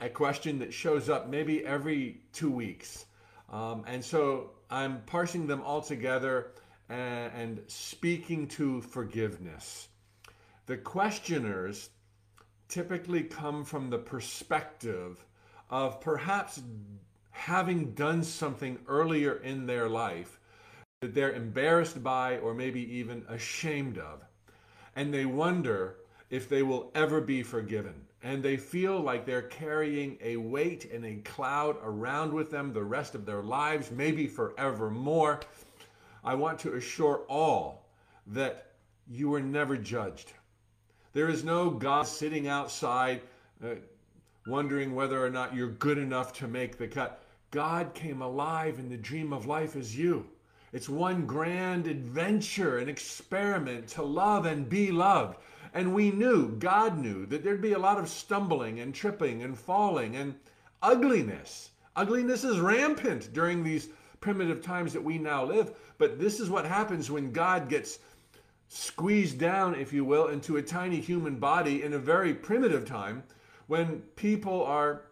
a 0.00 0.08
question 0.08 0.58
that 0.60 0.72
shows 0.72 1.08
up 1.08 1.28
maybe 1.28 1.66
every 1.66 2.20
two 2.32 2.50
weeks. 2.50 3.06
Um, 3.54 3.84
and 3.86 4.04
so 4.04 4.50
I'm 4.68 5.02
parsing 5.02 5.46
them 5.46 5.62
all 5.62 5.80
together 5.80 6.50
and, 6.88 7.32
and 7.32 7.60
speaking 7.68 8.48
to 8.48 8.80
forgiveness. 8.80 9.86
The 10.66 10.76
questioners 10.76 11.90
typically 12.68 13.22
come 13.22 13.64
from 13.64 13.90
the 13.90 13.98
perspective 13.98 15.24
of 15.70 16.00
perhaps 16.00 16.62
having 17.30 17.92
done 17.92 18.24
something 18.24 18.76
earlier 18.88 19.36
in 19.36 19.66
their 19.66 19.88
life 19.88 20.40
that 21.00 21.14
they're 21.14 21.34
embarrassed 21.34 22.02
by 22.02 22.38
or 22.38 22.54
maybe 22.54 22.80
even 22.96 23.24
ashamed 23.28 23.98
of. 23.98 24.24
And 24.96 25.14
they 25.14 25.26
wonder 25.26 25.98
if 26.28 26.48
they 26.48 26.64
will 26.64 26.90
ever 26.96 27.20
be 27.20 27.44
forgiven. 27.44 28.06
And 28.24 28.42
they 28.42 28.56
feel 28.56 28.98
like 28.98 29.26
they're 29.26 29.42
carrying 29.42 30.16
a 30.22 30.38
weight 30.38 30.90
and 30.90 31.04
a 31.04 31.16
cloud 31.16 31.76
around 31.84 32.32
with 32.32 32.50
them 32.50 32.72
the 32.72 32.82
rest 32.82 33.14
of 33.14 33.26
their 33.26 33.42
lives, 33.42 33.90
maybe 33.90 34.26
forevermore. 34.26 35.40
I 36.24 36.34
want 36.34 36.58
to 36.60 36.72
assure 36.72 37.26
all 37.28 37.86
that 38.28 38.72
you 39.06 39.28
were 39.28 39.42
never 39.42 39.76
judged. 39.76 40.32
There 41.12 41.28
is 41.28 41.44
no 41.44 41.68
God 41.68 42.06
sitting 42.06 42.48
outside 42.48 43.20
uh, 43.62 43.74
wondering 44.46 44.94
whether 44.94 45.22
or 45.22 45.30
not 45.30 45.54
you're 45.54 45.68
good 45.68 45.98
enough 45.98 46.32
to 46.38 46.48
make 46.48 46.78
the 46.78 46.88
cut. 46.88 47.22
God 47.50 47.92
came 47.92 48.22
alive 48.22 48.78
in 48.78 48.88
the 48.88 48.96
dream 48.96 49.34
of 49.34 49.46
life 49.46 49.76
as 49.76 49.96
you. 49.96 50.26
It's 50.72 50.88
one 50.88 51.26
grand 51.26 51.86
adventure, 51.86 52.78
an 52.78 52.88
experiment 52.88 53.86
to 53.88 54.02
love 54.02 54.46
and 54.46 54.68
be 54.68 54.90
loved. 54.90 55.38
And 55.74 55.92
we 55.92 56.12
knew, 56.12 56.52
God 56.56 56.98
knew, 56.98 57.26
that 57.26 57.42
there'd 57.42 57.60
be 57.60 57.72
a 57.72 57.78
lot 57.78 57.98
of 57.98 58.08
stumbling 58.08 58.78
and 58.80 58.94
tripping 58.94 59.42
and 59.42 59.58
falling 59.58 60.14
and 60.14 60.36
ugliness. 60.80 61.70
Ugliness 61.96 62.44
is 62.44 62.60
rampant 62.60 63.32
during 63.32 63.62
these 63.62 63.88
primitive 64.20 64.62
times 64.62 64.92
that 64.92 65.02
we 65.02 65.18
now 65.18 65.44
live. 65.44 65.72
But 65.98 66.20
this 66.20 66.38
is 66.38 66.48
what 66.48 66.64
happens 66.64 67.10
when 67.10 67.32
God 67.32 67.68
gets 67.68 67.98
squeezed 68.68 69.38
down, 69.38 69.74
if 69.74 69.92
you 69.92 70.04
will, 70.04 70.28
into 70.28 70.56
a 70.56 70.62
tiny 70.62 71.00
human 71.00 71.36
body 71.36 71.82
in 71.82 71.92
a 71.92 71.98
very 71.98 72.32
primitive 72.32 72.86
time 72.86 73.24
when 73.66 74.00
people 74.16 74.62
are 74.62 75.02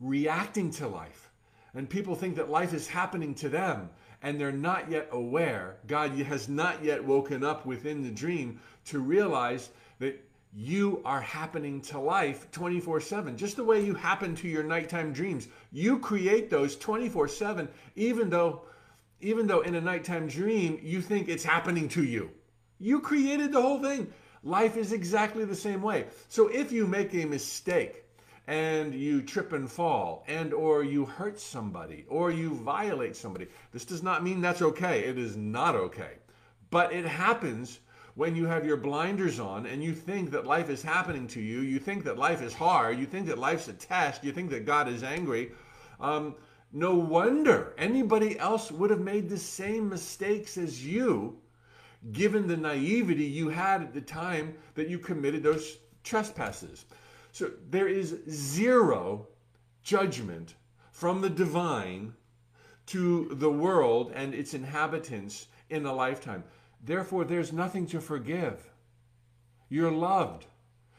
reacting 0.00 0.70
to 0.70 0.86
life 0.86 1.30
And 1.74 1.88
people 1.88 2.14
think 2.14 2.36
that 2.36 2.50
life 2.50 2.72
is 2.72 2.86
happening 2.86 3.34
to 3.36 3.48
them 3.48 3.90
and 4.24 4.40
they're 4.40 4.50
not 4.50 4.90
yet 4.90 5.08
aware. 5.12 5.76
God 5.86 6.12
has 6.12 6.48
not 6.48 6.82
yet 6.82 7.04
woken 7.04 7.44
up 7.44 7.66
within 7.66 8.02
the 8.02 8.10
dream 8.10 8.58
to 8.86 8.98
realize 8.98 9.68
that 9.98 10.18
you 10.56 11.02
are 11.04 11.20
happening 11.20 11.82
to 11.82 11.98
life 11.98 12.50
24 12.50 13.02
7, 13.02 13.36
just 13.36 13.56
the 13.56 13.64
way 13.64 13.84
you 13.84 13.92
happen 13.92 14.34
to 14.36 14.48
your 14.48 14.62
nighttime 14.62 15.12
dreams. 15.12 15.46
You 15.72 15.98
create 15.98 16.48
those 16.48 16.74
24 16.76 17.28
7, 17.28 17.68
even 17.96 18.30
though, 18.30 18.62
even 19.20 19.46
though 19.46 19.60
in 19.60 19.74
a 19.74 19.80
nighttime 19.80 20.26
dream 20.26 20.80
you 20.82 21.02
think 21.02 21.28
it's 21.28 21.44
happening 21.44 21.88
to 21.90 22.02
you. 22.02 22.30
You 22.80 23.00
created 23.00 23.52
the 23.52 23.60
whole 23.60 23.82
thing. 23.82 24.10
Life 24.42 24.78
is 24.78 24.92
exactly 24.92 25.44
the 25.44 25.54
same 25.54 25.82
way. 25.82 26.06
So 26.30 26.48
if 26.48 26.72
you 26.72 26.86
make 26.86 27.14
a 27.14 27.26
mistake, 27.26 28.03
and 28.46 28.94
you 28.94 29.22
trip 29.22 29.52
and 29.52 29.70
fall 29.70 30.22
and 30.28 30.52
or 30.52 30.84
you 30.84 31.06
hurt 31.06 31.40
somebody 31.40 32.04
or 32.08 32.30
you 32.30 32.54
violate 32.54 33.16
somebody. 33.16 33.46
This 33.72 33.84
does 33.84 34.02
not 34.02 34.22
mean 34.22 34.40
that's 34.40 34.62
okay. 34.62 35.00
It 35.00 35.18
is 35.18 35.36
not 35.36 35.74
okay. 35.74 36.18
But 36.70 36.92
it 36.92 37.06
happens 37.06 37.80
when 38.16 38.36
you 38.36 38.46
have 38.46 38.66
your 38.66 38.76
blinders 38.76 39.40
on 39.40 39.66
and 39.66 39.82
you 39.82 39.94
think 39.94 40.30
that 40.30 40.46
life 40.46 40.68
is 40.68 40.82
happening 40.82 41.26
to 41.26 41.40
you 41.40 41.60
you 41.60 41.78
think 41.78 42.04
that 42.04 42.18
life 42.18 42.42
is 42.42 42.54
hard 42.54 42.96
you 42.98 43.06
think 43.06 43.26
that 43.26 43.38
life's 43.38 43.66
a 43.66 43.72
test 43.72 44.22
you 44.22 44.30
think 44.30 44.50
that 44.50 44.64
god 44.66 44.88
is 44.88 45.02
angry. 45.02 45.52
Um, 46.00 46.34
no 46.72 46.94
wonder 46.94 47.72
anybody 47.78 48.38
else 48.38 48.70
would 48.70 48.90
have 48.90 49.00
made 49.00 49.28
the 49.28 49.38
same 49.38 49.88
mistakes 49.88 50.58
as 50.58 50.84
you 50.84 51.38
given 52.12 52.46
the 52.46 52.56
naivety 52.56 53.24
you 53.24 53.48
had 53.48 53.80
at 53.80 53.94
the 53.94 54.00
time 54.00 54.54
that 54.74 54.88
you 54.88 54.98
committed 54.98 55.42
those 55.42 55.78
trespasses 56.02 56.84
so 57.34 57.50
there 57.68 57.88
is 57.88 58.20
zero 58.30 59.26
judgment 59.82 60.54
from 60.92 61.20
the 61.20 61.28
divine 61.28 62.14
to 62.86 63.28
the 63.32 63.50
world 63.50 64.12
and 64.14 64.32
its 64.32 64.54
inhabitants 64.54 65.48
in 65.68 65.84
a 65.84 65.92
lifetime. 65.92 66.44
Therefore, 66.84 67.24
there's 67.24 67.52
nothing 67.52 67.88
to 67.88 68.00
forgive. 68.00 68.70
You're 69.68 69.90
loved. 69.90 70.46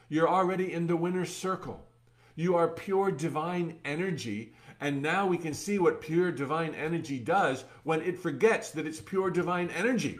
You're 0.09 0.27
already 0.27 0.73
in 0.73 0.87
the 0.87 0.97
winner's 0.97 1.33
circle. 1.33 1.87
You 2.35 2.57
are 2.57 2.67
pure 2.67 3.11
divine 3.11 3.79
energy. 3.85 4.55
And 4.81 5.01
now 5.01 5.25
we 5.25 5.37
can 5.37 5.53
see 5.53 5.79
what 5.79 6.01
pure 6.01 6.33
divine 6.33 6.75
energy 6.75 7.17
does 7.17 7.63
when 7.83 8.01
it 8.01 8.19
forgets 8.19 8.71
that 8.71 8.85
it's 8.85 8.99
pure 8.99 9.29
divine 9.31 9.69
energy. 9.69 10.19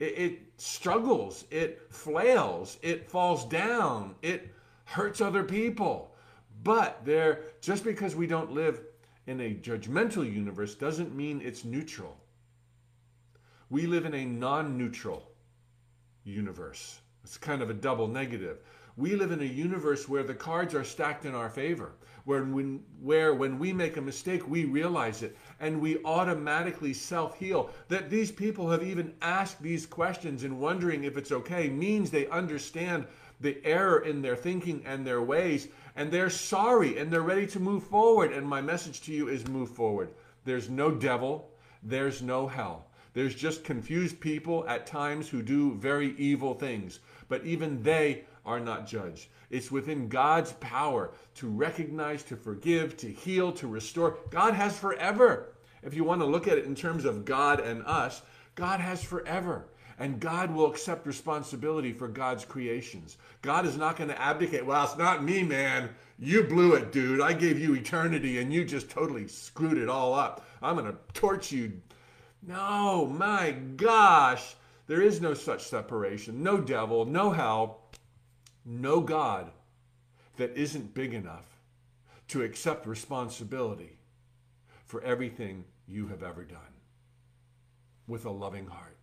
It, 0.00 0.18
it 0.18 0.42
struggles, 0.56 1.44
it 1.52 1.86
flails, 1.90 2.76
it 2.82 3.08
falls 3.08 3.44
down, 3.44 4.16
it 4.20 4.53
hurts 4.84 5.20
other 5.20 5.42
people. 5.42 6.14
But 6.62 7.04
there, 7.04 7.40
just 7.60 7.84
because 7.84 8.14
we 8.14 8.26
don't 8.26 8.52
live 8.52 8.80
in 9.26 9.40
a 9.40 9.54
judgmental 9.54 10.30
universe 10.30 10.74
doesn't 10.74 11.14
mean 11.14 11.40
it's 11.44 11.64
neutral. 11.64 12.16
We 13.70 13.86
live 13.86 14.04
in 14.04 14.14
a 14.14 14.24
non 14.24 14.78
neutral 14.78 15.30
universe. 16.24 17.00
It's 17.22 17.38
kind 17.38 17.62
of 17.62 17.70
a 17.70 17.74
double 17.74 18.08
negative. 18.08 18.58
We 18.96 19.16
live 19.16 19.32
in 19.32 19.40
a 19.40 19.44
universe 19.44 20.08
where 20.08 20.22
the 20.22 20.34
cards 20.34 20.74
are 20.74 20.84
stacked 20.84 21.24
in 21.24 21.34
our 21.34 21.50
favor, 21.50 21.92
where 22.24 22.44
when, 22.44 22.84
where 23.00 23.34
when 23.34 23.58
we 23.58 23.72
make 23.72 23.96
a 23.96 24.00
mistake, 24.00 24.46
we 24.48 24.66
realize 24.66 25.22
it 25.22 25.36
and 25.58 25.80
we 25.80 26.02
automatically 26.04 26.94
self 26.94 27.36
heal. 27.38 27.70
That 27.88 28.10
these 28.10 28.30
people 28.30 28.70
have 28.70 28.82
even 28.82 29.14
asked 29.20 29.60
these 29.60 29.86
questions 29.86 30.44
and 30.44 30.60
wondering 30.60 31.04
if 31.04 31.16
it's 31.16 31.32
okay 31.32 31.68
means 31.68 32.10
they 32.10 32.28
understand 32.28 33.06
the 33.44 33.64
error 33.64 34.00
in 34.00 34.22
their 34.22 34.34
thinking 34.34 34.82
and 34.84 35.06
their 35.06 35.22
ways, 35.22 35.68
and 35.94 36.10
they're 36.10 36.30
sorry 36.30 36.98
and 36.98 37.12
they're 37.12 37.20
ready 37.20 37.46
to 37.46 37.60
move 37.60 37.84
forward. 37.84 38.32
And 38.32 38.48
my 38.48 38.60
message 38.60 39.02
to 39.02 39.12
you 39.12 39.28
is 39.28 39.46
move 39.46 39.70
forward. 39.70 40.08
There's 40.44 40.68
no 40.68 40.90
devil, 40.90 41.50
there's 41.82 42.22
no 42.22 42.48
hell. 42.48 42.86
There's 43.12 43.34
just 43.34 43.62
confused 43.62 44.18
people 44.18 44.66
at 44.66 44.88
times 44.88 45.28
who 45.28 45.42
do 45.42 45.74
very 45.74 46.16
evil 46.16 46.54
things, 46.54 46.98
but 47.28 47.44
even 47.44 47.82
they 47.82 48.24
are 48.44 48.58
not 48.58 48.88
judged. 48.88 49.28
It's 49.50 49.70
within 49.70 50.08
God's 50.08 50.52
power 50.54 51.12
to 51.36 51.46
recognize, 51.46 52.24
to 52.24 52.36
forgive, 52.36 52.96
to 52.96 53.12
heal, 53.12 53.52
to 53.52 53.68
restore. 53.68 54.16
God 54.30 54.54
has 54.54 54.76
forever. 54.78 55.54
If 55.82 55.94
you 55.94 56.02
want 56.02 56.22
to 56.22 56.26
look 56.26 56.48
at 56.48 56.58
it 56.58 56.64
in 56.64 56.74
terms 56.74 57.04
of 57.04 57.24
God 57.24 57.60
and 57.60 57.84
us, 57.84 58.22
God 58.54 58.80
has 58.80 59.02
forever. 59.02 59.66
And 59.98 60.20
God 60.20 60.50
will 60.50 60.70
accept 60.70 61.06
responsibility 61.06 61.92
for 61.92 62.08
God's 62.08 62.44
creations. 62.44 63.16
God 63.42 63.64
is 63.66 63.76
not 63.76 63.96
going 63.96 64.10
to 64.10 64.20
abdicate. 64.20 64.66
Well, 64.66 64.84
it's 64.84 64.96
not 64.96 65.22
me, 65.22 65.42
man. 65.42 65.90
You 66.18 66.44
blew 66.44 66.74
it, 66.74 66.92
dude. 66.92 67.20
I 67.20 67.32
gave 67.32 67.58
you 67.58 67.74
eternity 67.74 68.38
and 68.38 68.52
you 68.52 68.64
just 68.64 68.90
totally 68.90 69.28
screwed 69.28 69.78
it 69.78 69.88
all 69.88 70.14
up. 70.14 70.46
I'm 70.62 70.76
going 70.76 70.90
to 70.90 70.98
torch 71.12 71.52
you. 71.52 71.80
No, 72.42 73.06
my 73.06 73.52
gosh. 73.52 74.56
There 74.86 75.00
is 75.00 75.20
no 75.20 75.34
such 75.34 75.64
separation. 75.64 76.42
No 76.42 76.58
devil, 76.58 77.04
no 77.04 77.30
hell, 77.30 77.84
no 78.64 79.00
God 79.00 79.50
that 80.36 80.56
isn't 80.56 80.94
big 80.94 81.14
enough 81.14 81.46
to 82.28 82.42
accept 82.42 82.86
responsibility 82.86 83.98
for 84.86 85.02
everything 85.02 85.64
you 85.86 86.08
have 86.08 86.22
ever 86.22 86.44
done 86.44 86.60
with 88.06 88.24
a 88.24 88.30
loving 88.30 88.66
heart 88.66 88.93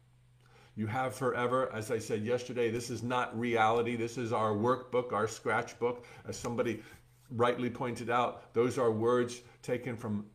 you 0.76 0.88
have 0.88 1.14
forever. 1.14 1.72
As 1.74 1.92
I 1.92 2.00
said 2.00 2.24
yesterday, 2.24 2.72
this 2.72 2.90
is 2.90 3.04
not 3.04 3.38
reality. 3.38 3.96
This 3.96 4.18
is 4.18 4.32
our 4.32 4.52
workbook, 4.52 5.12
our 5.12 5.28
scratch 5.28 5.78
book. 5.80 6.06
As 6.28 6.38
somebody 6.38 6.82
rightly 7.30 7.70
pointed 7.70 8.10
out, 8.10 8.54
those 8.54 8.78
are 8.78 8.92
words 8.92 9.42
taken 9.62 9.96
from 9.96 10.26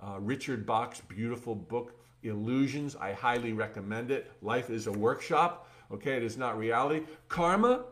uh, 0.00 0.16
Richard 0.20 0.66
Bach's 0.66 1.00
beautiful 1.00 1.54
book, 1.54 1.98
Illusions. 2.22 2.96
I 2.96 3.12
highly 3.12 3.52
recommend 3.52 4.10
it. 4.10 4.30
Life 4.42 4.70
is 4.70 4.86
a 4.86 4.92
workshop. 4.92 5.70
Okay, 5.90 6.16
it 6.16 6.22
is 6.22 6.36
not 6.36 6.58
reality. 6.58 7.06
Karma, 7.28 7.84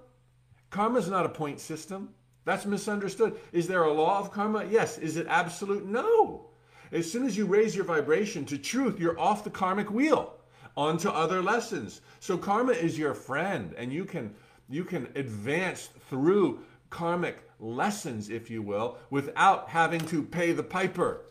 karma 0.71 0.99
is 0.99 1.09
not 1.09 1.25
a 1.25 1.31
point 1.31 1.61
system. 1.61 2.11
That's 2.45 2.67
misunderstood. 2.67 3.41
Is 3.53 3.67
there 3.67 3.85
a 3.85 3.93
law 3.93 4.21
of 4.21 4.31
karma? 4.31 4.67
Yes. 4.71 4.99
Is 4.99 5.17
it 5.17 5.27
absolute? 5.29 5.87
No. 5.87 6.51
As 6.93 7.11
soon 7.11 7.27
as 7.27 7.37
you 7.37 7.47
raise 7.47 7.75
your 7.75 7.85
vibration 7.85 8.45
to 8.47 8.59
truth, 8.59 9.01
you're 9.01 9.19
off 9.19 9.43
the 9.43 9.51
karmic 9.51 9.91
wheel 9.91 10.36
onto 10.77 11.09
other 11.09 11.43
lessons. 11.43 12.01
So 12.21 12.37
karma 12.37 12.73
is 12.73 12.99
your 12.99 13.15
friend 13.15 13.75
and 13.77 13.93
you 13.93 14.05
can 14.05 14.35
you 14.69 14.85
can 14.85 15.09
advance 15.15 15.89
through 16.11 16.61
karmic 16.91 17.39
lessons 17.61 18.29
if 18.29 18.51
you 18.51 18.63
will 18.63 18.99
without 19.11 19.69
having 19.69 20.01
to 20.01 20.23
pay 20.23 20.53
the 20.53 20.63
piper. 20.63 21.23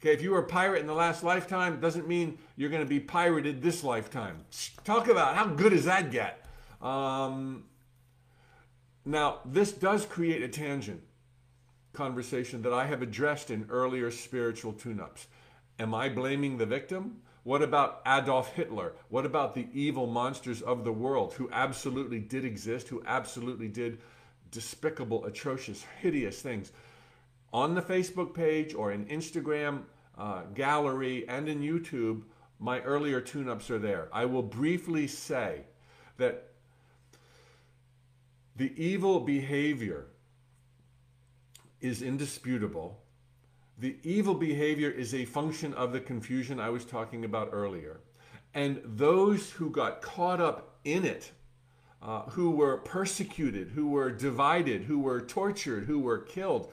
Okay, 0.00 0.12
if 0.12 0.22
you 0.22 0.32
were 0.32 0.40
a 0.40 0.46
pirate 0.46 0.80
in 0.80 0.86
the 0.86 0.94
last 0.94 1.22
lifetime 1.22 1.78
doesn't 1.78 2.08
mean 2.08 2.38
you're 2.56 2.70
going 2.70 2.82
to 2.82 2.88
be 2.88 2.98
pirated 2.98 3.62
this 3.62 3.84
lifetime. 3.84 4.44
Talk 4.84 5.08
about 5.08 5.36
how 5.36 5.46
good 5.46 5.70
does 5.70 5.84
that 5.84 6.10
get? 6.10 6.44
Um, 6.80 7.64
now, 9.04 9.38
this 9.44 9.70
does 9.70 10.04
create 10.04 10.42
a 10.42 10.48
tangent 10.48 11.02
conversation 11.92 12.62
that 12.62 12.72
I 12.72 12.86
have 12.86 13.02
addressed 13.02 13.50
in 13.50 13.66
earlier 13.68 14.10
spiritual 14.10 14.72
tune 14.72 14.98
ups. 14.98 15.28
Am 15.78 15.94
I 15.94 16.08
blaming 16.08 16.58
the 16.58 16.66
victim? 16.66 17.22
What 17.44 17.62
about 17.62 18.02
Adolf 18.06 18.52
Hitler? 18.52 18.92
What 19.08 19.26
about 19.26 19.54
the 19.54 19.66
evil 19.72 20.06
monsters 20.06 20.62
of 20.62 20.84
the 20.84 20.92
world 20.92 21.34
who 21.34 21.50
absolutely 21.52 22.20
did 22.20 22.44
exist, 22.44 22.88
who 22.88 23.02
absolutely 23.04 23.68
did 23.68 23.98
despicable, 24.50 25.24
atrocious, 25.24 25.84
hideous 26.00 26.40
things? 26.40 26.70
On 27.52 27.74
the 27.74 27.82
Facebook 27.82 28.32
page 28.32 28.74
or 28.74 28.92
in 28.92 29.06
Instagram 29.06 29.82
uh, 30.16 30.42
gallery 30.54 31.28
and 31.28 31.48
in 31.48 31.60
YouTube, 31.60 32.22
my 32.60 32.80
earlier 32.80 33.20
tune 33.20 33.48
ups 33.48 33.70
are 33.70 33.78
there. 33.78 34.08
I 34.12 34.24
will 34.26 34.42
briefly 34.42 35.08
say 35.08 35.62
that 36.18 36.50
the 38.54 38.72
evil 38.80 39.18
behavior 39.18 40.06
is 41.80 42.02
indisputable 42.02 43.01
the 43.78 43.96
evil 44.02 44.34
behavior 44.34 44.90
is 44.90 45.14
a 45.14 45.24
function 45.24 45.74
of 45.74 45.92
the 45.92 46.00
confusion 46.00 46.60
I 46.60 46.70
was 46.70 46.84
talking 46.84 47.24
about 47.24 47.50
earlier. 47.52 48.00
And 48.54 48.80
those 48.84 49.50
who 49.50 49.70
got 49.70 50.02
caught 50.02 50.40
up 50.40 50.78
in 50.84 51.04
it, 51.04 51.32
uh, 52.02 52.22
who 52.30 52.50
were 52.50 52.78
persecuted, 52.78 53.70
who 53.70 53.88
were 53.88 54.10
divided, 54.10 54.82
who 54.82 54.98
were 54.98 55.20
tortured, 55.20 55.84
who 55.84 56.00
were 56.00 56.18
killed, 56.18 56.72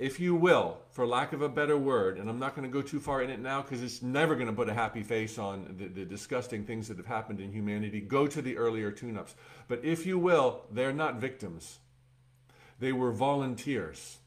if 0.00 0.18
you 0.18 0.34
will, 0.34 0.78
for 0.92 1.06
lack 1.06 1.34
of 1.34 1.42
a 1.42 1.48
better 1.48 1.76
word, 1.76 2.16
and 2.16 2.30
I'm 2.30 2.38
not 2.38 2.56
going 2.56 2.66
to 2.66 2.72
go 2.72 2.80
too 2.80 3.00
far 3.00 3.22
in 3.22 3.28
it 3.28 3.38
now 3.38 3.60
because 3.60 3.82
it's 3.82 4.00
never 4.00 4.34
going 4.34 4.46
to 4.46 4.52
put 4.52 4.70
a 4.70 4.74
happy 4.74 5.02
face 5.02 5.38
on 5.38 5.76
the, 5.78 5.88
the, 5.88 6.06
disgusting 6.06 6.64
things 6.64 6.88
that 6.88 6.96
have 6.96 7.06
happened 7.06 7.38
in 7.38 7.52
humanity. 7.52 8.00
Go 8.00 8.26
to 8.26 8.40
the 8.40 8.56
earlier 8.56 8.90
tune 8.90 9.18
ups. 9.18 9.34
But 9.68 9.84
if 9.84 10.06
you 10.06 10.18
will, 10.18 10.62
they're 10.72 10.94
not 10.94 11.16
victims, 11.16 11.80
they 12.78 12.92
were 12.92 13.12
volunteers. 13.12 14.19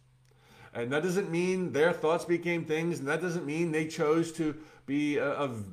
And 0.73 0.91
that 0.91 1.03
doesn't 1.03 1.31
mean 1.31 1.71
their 1.71 1.93
thoughts 1.93 2.25
became 2.25 2.65
things, 2.65 2.99
and 2.99 3.07
that 3.07 3.21
doesn't 3.21 3.45
mean 3.45 3.71
they 3.71 3.87
chose 3.87 4.31
to 4.33 4.55
be 4.85 5.19
uh, 5.19 5.23
of, 5.23 5.63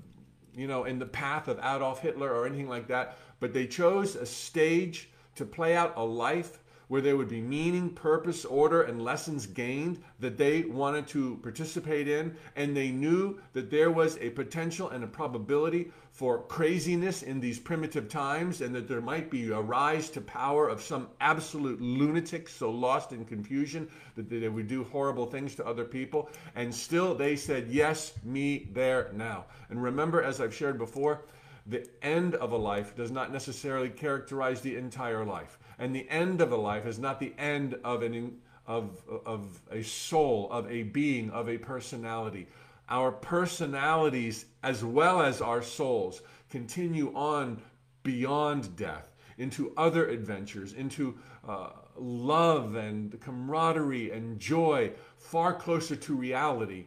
you 0.54 0.66
know, 0.66 0.84
in 0.84 0.98
the 0.98 1.06
path 1.06 1.48
of 1.48 1.58
Adolf 1.58 2.00
Hitler 2.00 2.32
or 2.32 2.46
anything 2.46 2.68
like 2.68 2.88
that. 2.88 3.16
But 3.40 3.52
they 3.52 3.66
chose 3.66 4.14
a 4.14 4.26
stage 4.26 5.08
to 5.36 5.44
play 5.44 5.74
out 5.74 5.94
a 5.96 6.04
life 6.04 6.59
where 6.90 7.00
there 7.00 7.16
would 7.16 7.28
be 7.28 7.40
meaning, 7.40 7.88
purpose, 7.88 8.44
order, 8.44 8.82
and 8.82 9.00
lessons 9.00 9.46
gained 9.46 10.02
that 10.18 10.36
they 10.36 10.62
wanted 10.62 11.06
to 11.06 11.36
participate 11.36 12.08
in. 12.08 12.36
And 12.56 12.76
they 12.76 12.90
knew 12.90 13.38
that 13.52 13.70
there 13.70 13.92
was 13.92 14.18
a 14.20 14.30
potential 14.30 14.88
and 14.88 15.04
a 15.04 15.06
probability 15.06 15.92
for 16.10 16.42
craziness 16.42 17.22
in 17.22 17.38
these 17.38 17.60
primitive 17.60 18.08
times 18.08 18.60
and 18.60 18.74
that 18.74 18.88
there 18.88 19.00
might 19.00 19.30
be 19.30 19.50
a 19.50 19.60
rise 19.60 20.10
to 20.10 20.20
power 20.20 20.68
of 20.68 20.82
some 20.82 21.06
absolute 21.20 21.80
lunatic 21.80 22.48
so 22.48 22.72
lost 22.72 23.12
in 23.12 23.24
confusion 23.24 23.88
that 24.16 24.28
they 24.28 24.48
would 24.48 24.66
do 24.66 24.82
horrible 24.82 25.26
things 25.26 25.54
to 25.54 25.64
other 25.64 25.84
people. 25.84 26.28
And 26.56 26.74
still 26.74 27.14
they 27.14 27.36
said, 27.36 27.68
Yes, 27.68 28.14
me 28.24 28.68
there 28.72 29.12
now. 29.14 29.44
And 29.68 29.80
remember, 29.80 30.24
as 30.24 30.40
I've 30.40 30.52
shared 30.52 30.76
before, 30.76 31.22
the 31.66 31.88
end 32.02 32.34
of 32.34 32.50
a 32.50 32.56
life 32.56 32.96
does 32.96 33.12
not 33.12 33.32
necessarily 33.32 33.90
characterize 33.90 34.60
the 34.60 34.74
entire 34.74 35.24
life. 35.24 35.59
And 35.80 35.94
the 35.94 36.08
end 36.10 36.40
of 36.40 36.52
a 36.52 36.56
life 36.56 36.86
is 36.86 36.98
not 36.98 37.18
the 37.18 37.32
end 37.38 37.74
of 37.82 38.02
an 38.02 38.38
of, 38.66 39.02
of 39.26 39.60
a 39.72 39.82
soul, 39.82 40.48
of 40.52 40.70
a 40.70 40.84
being, 40.84 41.30
of 41.30 41.48
a 41.48 41.58
personality. 41.58 42.46
Our 42.88 43.10
personalities, 43.10 44.44
as 44.62 44.84
well 44.84 45.22
as 45.22 45.40
our 45.40 45.62
souls, 45.62 46.22
continue 46.50 47.12
on 47.16 47.60
beyond 48.04 48.76
death 48.76 49.10
into 49.38 49.72
other 49.76 50.06
adventures, 50.08 50.74
into 50.74 51.18
uh, 51.48 51.70
love 51.96 52.76
and 52.76 53.18
camaraderie 53.20 54.12
and 54.12 54.38
joy, 54.38 54.92
far 55.16 55.54
closer 55.54 55.96
to 55.96 56.14
reality 56.14 56.86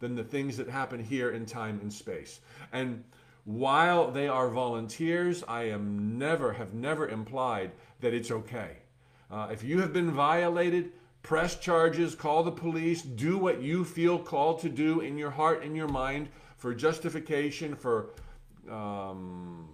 than 0.00 0.16
the 0.16 0.24
things 0.24 0.56
that 0.56 0.68
happen 0.68 1.02
here 1.02 1.30
in 1.30 1.46
time 1.46 1.78
and 1.80 1.92
space. 1.92 2.40
And 2.72 3.04
while 3.44 4.10
they 4.10 4.26
are 4.26 4.48
volunteers, 4.48 5.44
I 5.46 5.64
am 5.68 6.18
never, 6.18 6.52
have 6.52 6.74
never 6.74 7.08
implied 7.08 7.70
that 8.00 8.14
it's 8.14 8.30
okay. 8.30 8.78
Uh, 9.30 9.48
if 9.50 9.64
you 9.64 9.80
have 9.80 9.92
been 9.92 10.10
violated, 10.10 10.92
press 11.22 11.58
charges, 11.58 12.14
call 12.14 12.42
the 12.42 12.52
police, 12.52 13.02
do 13.02 13.36
what 13.38 13.60
you 13.60 13.84
feel 13.84 14.18
called 14.18 14.60
to 14.60 14.68
do 14.68 15.00
in 15.00 15.18
your 15.18 15.30
heart 15.30 15.64
and 15.64 15.76
your 15.76 15.88
mind 15.88 16.28
for 16.56 16.74
justification, 16.74 17.74
for 17.74 18.10
um, 18.70 19.68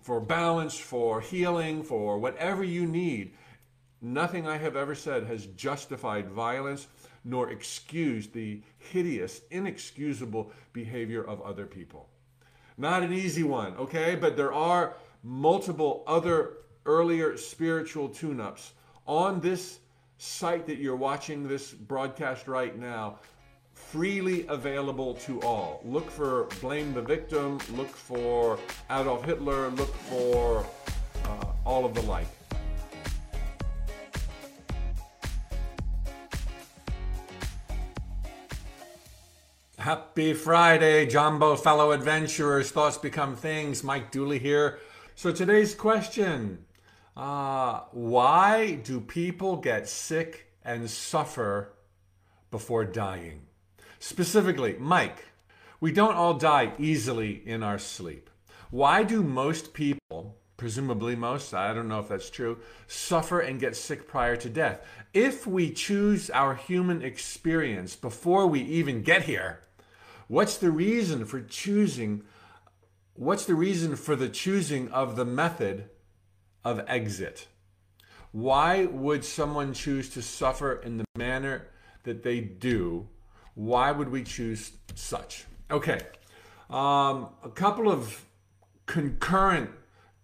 for 0.00 0.20
balance, 0.20 0.78
for 0.78 1.20
healing, 1.20 1.82
for 1.82 2.18
whatever 2.18 2.62
you 2.62 2.86
need. 2.86 3.32
Nothing 4.00 4.46
I 4.46 4.56
have 4.56 4.76
ever 4.76 4.94
said 4.94 5.24
has 5.24 5.46
justified 5.46 6.28
violence 6.30 6.86
nor 7.24 7.50
excused 7.50 8.32
the 8.32 8.62
hideous, 8.78 9.40
inexcusable 9.50 10.52
behavior 10.72 11.24
of 11.24 11.42
other 11.42 11.66
people. 11.66 12.08
Not 12.78 13.02
an 13.02 13.12
easy 13.12 13.42
one, 13.42 13.74
okay? 13.76 14.14
But 14.14 14.36
there 14.36 14.52
are 14.52 14.94
multiple 15.24 16.04
other 16.06 16.52
earlier 16.86 17.36
spiritual 17.36 18.08
tune 18.08 18.40
ups 18.40 18.72
on 19.06 19.40
this 19.40 19.80
site 20.18 20.66
that 20.66 20.78
you're 20.78 20.96
watching 20.96 21.46
this 21.46 21.72
broadcast 21.72 22.48
right 22.48 22.78
now 22.78 23.18
freely 23.76 24.46
available 24.48 25.14
to 25.14 25.40
all. 25.42 25.82
Look 25.84 26.10
for 26.10 26.44
Blame 26.60 26.94
the 26.94 27.02
Victim, 27.02 27.58
look 27.74 27.90
for 27.90 28.58
Adolf 28.90 29.24
Hitler, 29.24 29.68
look 29.70 29.94
for 29.94 30.66
uh, 31.24 31.46
all 31.64 31.84
of 31.84 31.94
the 31.94 32.02
like. 32.02 32.26
Happy 39.78 40.34
Friday, 40.34 41.06
Jumbo 41.06 41.54
fellow 41.54 41.92
adventurers. 41.92 42.72
Thoughts 42.72 42.98
become 42.98 43.36
things. 43.36 43.84
Mike 43.84 44.10
Dooley 44.10 44.40
here. 44.40 44.80
So 45.14 45.30
today's 45.30 45.76
question 45.76 46.65
uh, 47.16 47.80
Why 47.92 48.74
do 48.74 49.00
people 49.00 49.56
get 49.56 49.88
sick 49.88 50.52
and 50.64 50.90
suffer 50.90 51.72
before 52.50 52.84
dying? 52.84 53.42
Specifically, 53.98 54.76
Mike, 54.78 55.24
we 55.80 55.92
don't 55.92 56.14
all 56.14 56.34
die 56.34 56.72
easily 56.78 57.42
in 57.46 57.62
our 57.62 57.78
sleep. 57.78 58.30
Why 58.70 59.02
do 59.02 59.22
most 59.22 59.72
people, 59.72 60.36
presumably 60.56 61.16
most, 61.16 61.54
I 61.54 61.72
don't 61.72 61.88
know 61.88 62.00
if 62.00 62.08
that's 62.08 62.30
true, 62.30 62.58
suffer 62.86 63.40
and 63.40 63.60
get 63.60 63.76
sick 63.76 64.08
prior 64.08 64.36
to 64.36 64.48
death? 64.48 64.84
If 65.14 65.46
we 65.46 65.70
choose 65.70 66.30
our 66.30 66.54
human 66.54 67.02
experience 67.02 67.96
before 67.96 68.46
we 68.46 68.60
even 68.60 69.02
get 69.02 69.22
here, 69.22 69.60
what's 70.28 70.58
the 70.58 70.70
reason 70.70 71.24
for 71.24 71.40
choosing? 71.40 72.24
What's 73.14 73.46
the 73.46 73.54
reason 73.54 73.96
for 73.96 74.16
the 74.16 74.28
choosing 74.28 74.90
of 74.90 75.16
the 75.16 75.24
method 75.24 75.88
of 76.66 76.84
exit? 76.88 77.46
Why 78.32 78.86
would 78.86 79.24
someone 79.24 79.72
choose 79.72 80.08
to 80.10 80.22
suffer 80.22 80.74
in 80.74 80.98
the 80.98 81.04
manner 81.16 81.68
that 82.02 82.22
they 82.22 82.40
do 82.40 83.08
why 83.56 83.90
would 83.90 84.10
we 84.10 84.22
choose 84.22 84.72
such? 84.94 85.46
Okay, 85.70 85.98
um, 86.70 87.30
a 87.42 87.50
couple 87.52 87.90
of 87.90 88.24
concurrent 88.84 89.70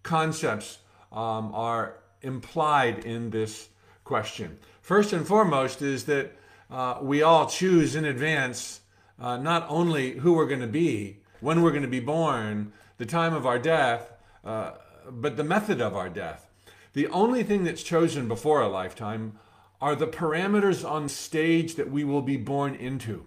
concepts 0.02 0.78
um, 1.10 1.50
are 1.54 1.96
implied 2.20 3.04
in 3.04 3.30
this 3.30 3.70
question. 4.04 4.58
First 4.82 5.14
and 5.14 5.26
foremost 5.26 5.80
is 5.80 6.04
that 6.04 6.32
uh, 6.70 6.98
we 7.00 7.22
all 7.22 7.46
choose 7.46 7.96
in 7.96 8.04
advance 8.04 8.80
uh, 9.18 9.38
not 9.38 9.66
only 9.68 10.18
who 10.18 10.34
we're 10.34 10.46
going 10.46 10.60
to 10.60 10.66
be, 10.66 11.20
when 11.40 11.62
we're 11.62 11.70
going 11.70 11.82
to 11.82 11.88
be 11.88 12.00
born, 12.00 12.72
the 12.98 13.06
time 13.06 13.32
of 13.32 13.46
our 13.46 13.58
death, 13.58 14.12
uh, 14.44 14.72
but 15.10 15.36
the 15.36 15.44
method 15.44 15.80
of 15.80 15.96
our 15.96 16.08
death. 16.08 16.48
The 16.92 17.08
only 17.08 17.42
thing 17.42 17.64
that's 17.64 17.82
chosen 17.82 18.28
before 18.28 18.60
a 18.60 18.68
lifetime 18.68 19.38
are 19.80 19.96
the 19.96 20.06
parameters 20.06 20.88
on 20.88 21.08
stage 21.08 21.74
that 21.74 21.90
we 21.90 22.04
will 22.04 22.22
be 22.22 22.36
born 22.36 22.74
into. 22.74 23.26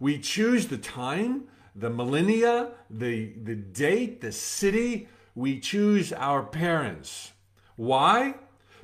We 0.00 0.18
choose 0.18 0.66
the 0.66 0.78
time, 0.78 1.44
the 1.76 1.90
millennia, 1.90 2.72
the, 2.90 3.32
the 3.42 3.54
date, 3.54 4.20
the 4.20 4.32
city. 4.32 5.08
We 5.34 5.60
choose 5.60 6.12
our 6.12 6.42
parents. 6.42 7.32
Why? 7.76 8.34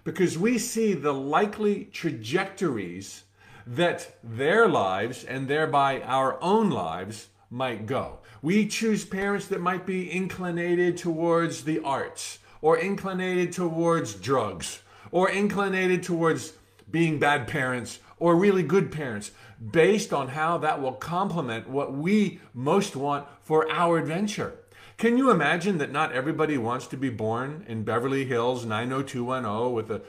Because 0.05 0.38
we 0.38 0.59
see 0.59 0.94
the 0.94 1.12
likely 1.12 1.87
trajectories 1.87 3.24
that 3.66 4.16
their 4.22 4.68
lives 4.68 5.24
and 5.24 5.48
thereby 5.48 6.01
our 6.03 6.42
own 6.42 6.70
lives 6.70 7.29
might 7.51 7.87
go. 7.87 8.20
We 8.40 8.66
choose 8.66 9.05
parents 9.05 9.46
that 9.48 9.61
might 9.61 9.85
be 9.85 10.11
inclinated 10.11 10.96
towards 10.96 11.64
the 11.64 11.81
arts 11.81 12.38
or 12.61 12.79
inclinated 12.79 13.53
towards 13.53 14.14
drugs 14.14 14.83
or 15.11 15.29
inclinated 15.29 16.03
towards 16.03 16.53
being 16.90 17.18
bad 17.18 17.48
parents 17.48 17.98
or 18.18 18.37
really 18.37 18.62
good 18.62 18.92
parents 18.92 19.33
based 19.72 20.12
on 20.12 20.29
how 20.29 20.59
that 20.59 20.81
will 20.81 20.92
complement 20.92 21.68
what 21.68 21.92
we 21.92 22.40
most 22.55 22.94
want 22.94 23.27
for 23.40 23.70
our 23.70 23.98
adventure. 23.98 24.55
Can 24.96 25.16
you 25.16 25.31
imagine 25.31 25.79
that 25.79 25.92
not 25.92 26.12
everybody 26.12 26.59
wants 26.59 26.87
to 26.88 26.96
be 26.96 27.11
born 27.11 27.64
in 27.68 27.85
Beverly 27.85 28.24
Hills 28.24 28.64
90210 28.64 29.72
with 29.72 29.90
a 29.90 30.03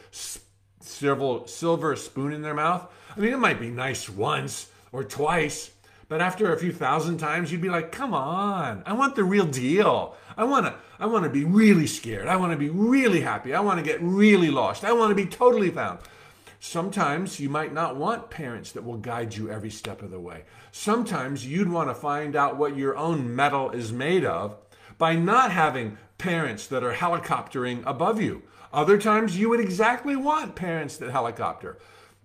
silver, 0.81 1.47
silver 1.47 1.95
spoon 1.95 2.33
in 2.33 2.41
their 2.41 2.55
mouth? 2.55 2.87
I 3.15 3.19
mean, 3.19 3.33
it 3.33 3.37
might 3.37 3.59
be 3.59 3.69
nice 3.69 4.09
once 4.09 4.69
or 4.91 5.03
twice, 5.03 5.71
but 6.09 6.21
after 6.21 6.51
a 6.51 6.57
few 6.57 6.73
thousand 6.73 7.19
times, 7.19 7.51
you'd 7.51 7.61
be 7.61 7.69
like, 7.69 7.91
come 7.91 8.15
on, 8.15 8.81
I 8.85 8.93
want 8.93 9.15
the 9.15 9.23
real 9.23 9.45
deal. 9.45 10.15
I 10.35 10.43
want 10.43 10.65
to 10.65 10.75
I 10.99 11.05
want 11.05 11.23
to 11.23 11.29
be 11.29 11.45
really 11.45 11.87
scared. 11.87 12.27
I 12.27 12.35
want 12.35 12.51
to 12.51 12.57
be 12.57 12.69
really 12.69 13.21
happy. 13.21 13.53
I 13.53 13.61
want 13.61 13.77
to 13.77 13.85
get 13.85 14.01
really 14.01 14.49
lost. 14.49 14.83
I 14.83 14.91
want 14.91 15.11
to 15.11 15.15
be 15.15 15.27
totally 15.27 15.69
found. 15.69 15.99
Sometimes 16.59 17.39
you 17.39 17.47
might 17.47 17.73
not 17.73 17.95
want 17.95 18.29
parents 18.29 18.73
that 18.73 18.83
will 18.83 18.97
guide 18.97 19.35
you 19.35 19.49
every 19.49 19.69
step 19.69 20.01
of 20.01 20.11
the 20.11 20.19
way. 20.19 20.43
Sometimes 20.71 21.45
you'd 21.45 21.69
want 21.69 21.89
to 21.89 21.95
find 21.95 22.35
out 22.35 22.57
what 22.57 22.75
your 22.75 22.97
own 22.97 23.33
metal 23.33 23.69
is 23.69 23.93
made 23.93 24.25
of 24.25 24.57
by 24.97 25.15
not 25.15 25.51
having 25.51 25.97
parents 26.17 26.67
that 26.67 26.83
are 26.83 26.93
helicoptering 26.93 27.81
above 27.85 28.21
you. 28.21 28.41
Other 28.73 28.97
times 28.97 29.37
you 29.37 29.47
would 29.49 29.61
exactly 29.61 30.15
want 30.15 30.55
parents 30.55 30.97
that 30.97 31.11
helicopter. 31.11 31.77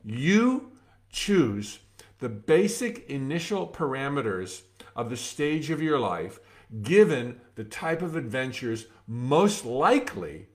You 0.05 0.73
choose 1.11 1.79
the 2.19 2.29
basic 2.29 3.09
initial 3.11 3.67
parameters 3.67 4.63
of 4.97 5.11
the 5.11 5.17
stage 5.17 5.71
of 5.71 5.83
your 5.83 5.99
life 5.99 6.41
given 6.83 7.41
the 7.55 7.65
type 7.65 8.03
of 8.03 8.17
adventures 8.17 8.87
most 9.07 9.65
likely 9.65 10.47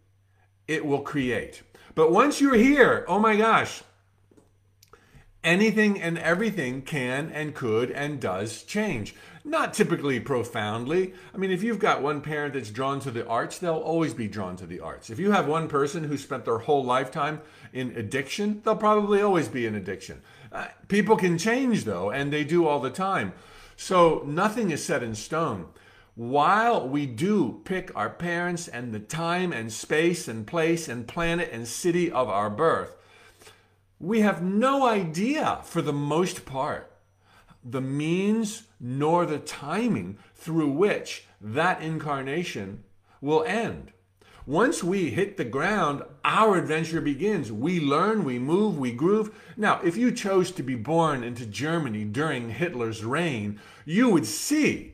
it 0.68 0.86
will 0.86 1.02
create. 1.02 1.64
But 1.96 2.12
once 2.12 2.40
you're 2.40 2.56
here, 2.56 3.06
oh 3.08 3.20
my 3.20 3.36
gosh, 3.36 3.84
anything 5.44 6.02
and 6.02 6.18
everything 6.18 6.82
can 6.82 7.32
and 7.32 7.56
could 7.56 7.92
and 7.92 8.20
does 8.20 8.64
change. 8.64 9.16
Not 9.44 9.74
typically 9.74 10.20
profoundly. 10.20 11.14
I 11.34 11.38
mean, 11.38 11.50
if 11.50 11.64
you've 11.64 11.80
got 11.80 12.02
one 12.02 12.22
parent 12.22 12.54
that's 12.54 12.70
drawn 12.70 13.00
to 13.02 13.12
the 13.12 13.26
arts, 13.26 13.58
they'll 13.58 13.76
always 13.76 14.14
be 14.14 14.28
drawn 14.28 14.58
to 14.58 14.66
the 14.66 14.82
arts. 14.82 15.10
If 15.10 15.18
you 15.18 15.32
have 15.32 15.48
one 15.48 15.68
person 15.68 16.04
who 16.04 16.18
spent 16.18 16.46
their 16.46 16.60
whole 16.60 16.84
lifetime 16.84 17.42
in 17.72 17.92
addiction, 17.98 18.62
they'll 18.64 18.76
probably 18.76 19.22
always 19.22 19.48
be 19.48 19.66
in 19.66 19.76
addiction. 19.76 20.22
Uh, 20.52 20.68
people 20.88 21.16
can 21.16 21.38
change 21.38 21.84
though, 21.84 22.10
and 22.10 22.32
they 22.34 22.44
do 22.44 22.68
all 22.68 22.80
the 22.80 22.90
time. 22.90 23.34
So 23.76 24.24
nothing 24.26 24.72
is 24.72 24.84
set 24.84 25.04
in 25.04 25.16
stone. 25.16 25.68
while 26.20 26.86
we 26.86 27.06
do 27.06 27.62
pick 27.64 27.96
our 27.96 28.10
parents 28.10 28.68
and 28.68 28.94
the 28.94 29.00
time 29.00 29.54
and 29.54 29.72
space 29.72 30.28
and 30.28 30.46
place 30.46 30.90
and 30.90 31.08
planet 31.08 31.50
and 31.50 31.66
city 31.66 32.12
of 32.12 32.28
our 32.28 32.50
birth, 32.50 32.98
we 34.02 34.20
have 34.20 34.44
no 34.44 34.86
idea, 34.86 35.62
for 35.64 35.82
the 35.82 35.94
most 35.94 36.46
part, 36.46 36.92
the 37.64 37.80
means 37.80 38.64
nor 38.82 39.26
the 39.26 39.40
timing 39.40 40.18
through 40.36 40.70
which 40.70 41.26
that 41.40 41.82
incarnation 41.82 42.84
will 43.22 43.46
end. 43.46 43.94
Once 44.46 44.84
we 44.84 45.10
hit 45.10 45.38
the 45.38 45.44
ground, 45.44 46.02
our 46.24 46.58
adventure 46.58 47.02
begins. 47.02 47.52
We 47.52 47.80
learn, 47.80 48.24
we 48.24 48.40
move, 48.40 48.78
we 48.78 48.92
groove. 48.92 49.36
Now, 49.58 49.80
if 49.84 49.98
you 49.98 50.12
chose 50.12 50.52
to 50.52 50.64
be 50.64 50.76
born 50.76 51.24
into 51.24 51.46
Germany 51.46 52.06
during 52.06 52.50
Hitler's 52.50 53.04
reign, 53.04 53.60
you 53.86 54.10
would 54.10 54.26
see 54.26 54.94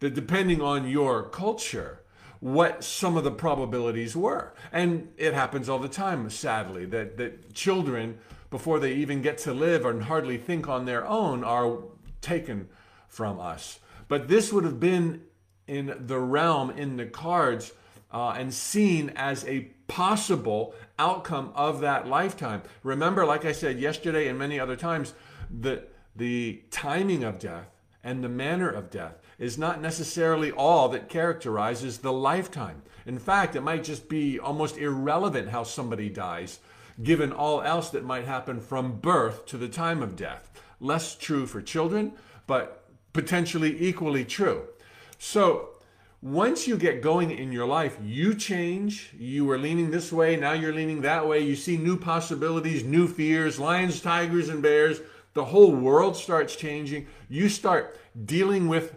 that 0.00 0.14
depending 0.14 0.60
on 0.60 0.88
your 0.88 1.22
culture, 1.24 2.00
what 2.40 2.84
some 2.84 3.16
of 3.16 3.24
the 3.24 3.30
probabilities 3.30 4.14
were. 4.14 4.52
And 4.70 5.08
it 5.16 5.32
happens 5.32 5.68
all 5.68 5.78
the 5.78 5.88
time, 5.88 6.28
sadly, 6.28 6.84
that, 6.86 7.16
that 7.16 7.54
children, 7.54 8.18
before 8.50 8.78
they 8.78 8.92
even 8.92 9.22
get 9.22 9.38
to 9.38 9.54
live 9.54 9.86
and 9.86 10.02
hardly 10.02 10.36
think 10.36 10.68
on 10.68 10.84
their 10.84 11.06
own, 11.06 11.42
are 11.42 11.78
taken 12.20 12.68
from 13.08 13.40
us. 13.40 13.80
But 14.08 14.28
this 14.28 14.52
would 14.52 14.64
have 14.64 14.78
been 14.78 15.22
in 15.66 15.94
the 16.06 16.18
realm, 16.18 16.70
in 16.70 16.98
the 16.98 17.06
cards 17.06 17.72
uh, 18.14 18.30
and 18.30 18.54
seen 18.54 19.10
as 19.16 19.44
a 19.44 19.62
possible 19.88 20.72
outcome 20.98 21.50
of 21.56 21.80
that 21.80 22.06
lifetime. 22.06 22.62
Remember, 22.84 23.26
like 23.26 23.44
I 23.44 23.50
said 23.50 23.80
yesterday 23.80 24.28
and 24.28 24.38
many 24.38 24.58
other 24.60 24.76
times, 24.76 25.12
that 25.50 25.92
the 26.14 26.62
timing 26.70 27.24
of 27.24 27.40
death 27.40 27.66
and 28.04 28.22
the 28.22 28.28
manner 28.28 28.70
of 28.70 28.90
death 28.90 29.18
is 29.36 29.58
not 29.58 29.80
necessarily 29.80 30.52
all 30.52 30.88
that 30.90 31.08
characterizes 31.08 31.98
the 31.98 32.12
lifetime. 32.12 32.82
In 33.04 33.18
fact, 33.18 33.56
it 33.56 33.62
might 33.62 33.82
just 33.82 34.08
be 34.08 34.38
almost 34.38 34.78
irrelevant 34.78 35.48
how 35.48 35.64
somebody 35.64 36.08
dies, 36.08 36.60
given 37.02 37.32
all 37.32 37.62
else 37.62 37.90
that 37.90 38.04
might 38.04 38.26
happen 38.26 38.60
from 38.60 39.00
birth 39.00 39.44
to 39.46 39.58
the 39.58 39.68
time 39.68 40.02
of 40.02 40.14
death. 40.14 40.52
Less 40.78 41.16
true 41.16 41.46
for 41.46 41.60
children, 41.60 42.12
but 42.46 42.84
potentially 43.12 43.76
equally 43.82 44.24
true. 44.24 44.68
So, 45.18 45.70
once 46.24 46.66
you 46.66 46.78
get 46.78 47.02
going 47.02 47.30
in 47.30 47.52
your 47.52 47.66
life, 47.66 47.98
you 48.02 48.34
change. 48.34 49.10
You 49.18 49.44
were 49.44 49.58
leaning 49.58 49.90
this 49.90 50.10
way, 50.10 50.36
now 50.36 50.54
you're 50.54 50.72
leaning 50.72 51.02
that 51.02 51.28
way. 51.28 51.40
You 51.40 51.54
see 51.54 51.76
new 51.76 51.98
possibilities, 51.98 52.82
new 52.82 53.06
fears, 53.06 53.60
lions, 53.60 54.00
tigers, 54.00 54.48
and 54.48 54.62
bears. 54.62 55.02
The 55.34 55.44
whole 55.44 55.76
world 55.76 56.16
starts 56.16 56.56
changing. 56.56 57.08
You 57.28 57.50
start 57.50 58.00
dealing 58.24 58.68
with 58.68 58.94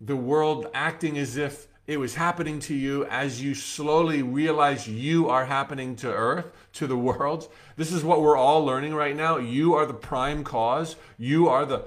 the 0.00 0.16
world 0.16 0.66
acting 0.74 1.16
as 1.16 1.36
if 1.36 1.68
it 1.86 1.98
was 1.98 2.16
happening 2.16 2.58
to 2.60 2.74
you 2.74 3.04
as 3.04 3.40
you 3.40 3.54
slowly 3.54 4.24
realize 4.24 4.88
you 4.88 5.28
are 5.28 5.44
happening 5.44 5.94
to 5.96 6.12
earth, 6.12 6.46
to 6.72 6.88
the 6.88 6.96
world. 7.08 7.52
This 7.76 7.92
is 7.92 8.02
what 8.02 8.20
we're 8.20 8.36
all 8.36 8.64
learning 8.64 8.96
right 8.96 9.14
now. 9.14 9.36
You 9.36 9.74
are 9.74 9.86
the 9.86 9.94
prime 9.94 10.42
cause. 10.42 10.96
You 11.18 11.48
are 11.48 11.66
the 11.66 11.84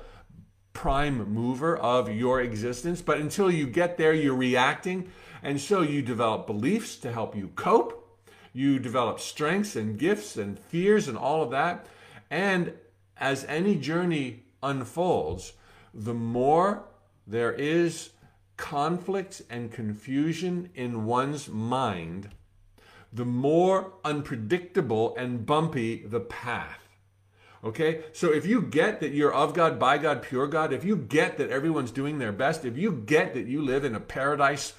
prime 0.78 1.34
mover 1.34 1.76
of 1.76 2.08
your 2.08 2.40
existence. 2.40 3.02
But 3.02 3.18
until 3.18 3.50
you 3.50 3.66
get 3.66 3.98
there, 3.98 4.14
you're 4.14 4.36
reacting. 4.36 5.10
And 5.42 5.60
so 5.60 5.82
you 5.82 6.04
develop 6.04 6.46
beliefs 6.46 6.98
to 6.98 7.12
help 7.12 7.36
you 7.36 7.48
cope. 7.56 8.08
You 8.54 8.78
develop 8.78 9.20
strengths 9.20 9.76
and 9.76 9.98
gifts 9.98 10.38
and 10.38 10.60
fears 10.60 11.08
and 11.08 11.18
all 11.18 11.42
of 11.42 11.50
that. 11.50 11.88
And 12.30 12.74
as 13.18 13.44
any 13.46 13.76
journey 13.76 14.44
unfolds, 14.62 15.54
the 15.96 16.14
more 16.14 16.84
there 17.26 17.54
is 17.54 18.12
conflict 18.56 19.42
and 19.50 19.72
confusion 19.72 20.70
in 20.76 21.06
one's 21.06 21.50
mind, 21.50 22.30
the 23.12 23.26
more 23.26 23.94
unpredictable 24.06 25.16
and 25.18 25.44
bumpy 25.44 26.06
the 26.06 26.20
path. 26.20 26.87
Okay? 27.64 28.04
So 28.14 28.32
if 28.32 28.46
you 28.46 28.62
get 28.62 29.00
that 29.00 29.12
you're 29.12 29.34
of 29.34 29.54
God, 29.54 29.80
by 29.80 29.98
God, 29.98 30.22
pure 30.22 30.48
God, 30.48 30.74
if 30.74 30.84
you 30.84 30.96
get 30.96 31.38
that 31.38 31.50
everyone's 31.50 31.92
doing 31.92 32.20
their 32.20 32.32
best, 32.32 32.66
if 32.66 32.78
you 32.78 32.92
get 32.92 33.34
that 33.34 33.48
you 33.48 33.62
live 33.62 33.84
in 33.84 33.96
a 33.96 34.00
paradise 34.00 34.74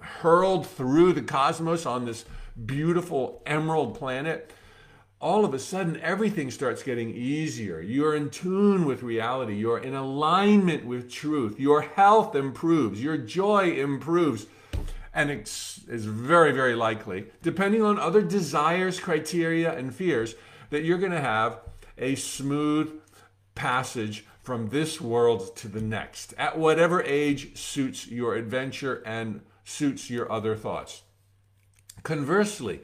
hurled 0.00 0.66
through 0.66 1.12
the 1.12 1.22
cosmos 1.22 1.86
on 1.86 2.04
this 2.04 2.24
beautiful 2.66 3.42
emerald 3.46 3.98
planet, 3.98 4.52
all 5.20 5.44
of 5.44 5.52
a 5.52 5.58
sudden 5.58 6.00
everything 6.00 6.50
starts 6.50 6.82
getting 6.82 7.10
easier. 7.10 7.80
You're 7.80 8.16
in 8.16 8.30
tune 8.30 8.86
with 8.86 9.02
reality. 9.02 9.54
You're 9.54 9.78
in 9.78 9.94
alignment 9.94 10.86
with 10.86 11.10
truth. 11.10 11.60
Your 11.60 11.82
health 11.82 12.34
improves. 12.34 13.02
Your 13.02 13.18
joy 13.18 13.72
improves. 13.72 14.46
And 15.12 15.30
it's, 15.30 15.80
it's 15.88 16.04
very, 16.04 16.52
very 16.52 16.74
likely, 16.74 17.26
depending 17.42 17.82
on 17.82 17.98
other 17.98 18.22
desires, 18.22 19.00
criteria, 19.00 19.76
and 19.76 19.94
fears, 19.94 20.36
that 20.70 20.84
you're 20.84 20.98
going 20.98 21.12
to 21.12 21.20
have 21.20 21.58
a 22.00 22.16
smooth 22.16 23.00
passage 23.54 24.24
from 24.42 24.70
this 24.70 25.00
world 25.00 25.54
to 25.54 25.68
the 25.68 25.80
next 25.80 26.34
at 26.38 26.58
whatever 26.58 27.02
age 27.02 27.56
suits 27.56 28.08
your 28.08 28.34
adventure 28.34 29.02
and 29.06 29.42
suits 29.64 30.10
your 30.10 30.30
other 30.32 30.56
thoughts. 30.56 31.02
Conversely, 32.02 32.80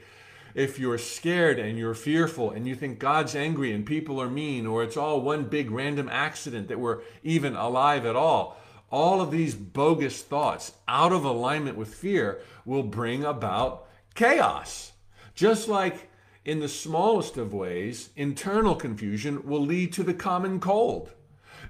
if 0.55 0.79
you're 0.79 0.99
scared 0.99 1.59
and 1.59 1.79
you're 1.79 1.95
fearful 1.95 2.51
and 2.51 2.67
you 2.67 2.75
think 2.75 2.99
God's 2.99 3.35
angry 3.35 3.73
and 3.73 3.85
people 3.85 4.21
are 4.21 4.29
mean 4.29 4.67
or 4.67 4.83
it's 4.83 4.97
all 4.97 5.21
one 5.21 5.45
big 5.45 5.71
random 5.71 6.09
accident 6.11 6.69
that 6.69 6.79
we're 6.79 7.01
even 7.23 7.57
alive 7.57 8.07
at 8.07 8.17
all, 8.17 8.59
all 8.91 9.21
of 9.21 9.31
these 9.31 9.55
bogus 9.55 10.23
thoughts 10.23 10.73
out 10.87 11.13
of 11.13 11.25
alignment 11.25 11.77
with 11.77 11.95
fear 11.95 12.41
will 12.65 12.83
bring 12.83 13.25
about 13.25 13.89
chaos. 14.15 14.93
Just 15.35 15.69
like 15.69 16.09
in 16.47 16.61
the 16.61 16.69
smallest 16.69 17.37
of 17.37 17.53
ways, 17.53 18.11
internal 18.15 18.77
confusion 18.77 19.45
will 19.45 19.61
lead 19.61 19.93
to 19.93 20.05
the 20.05 20.15
common 20.15 20.61
cold. 20.61 21.11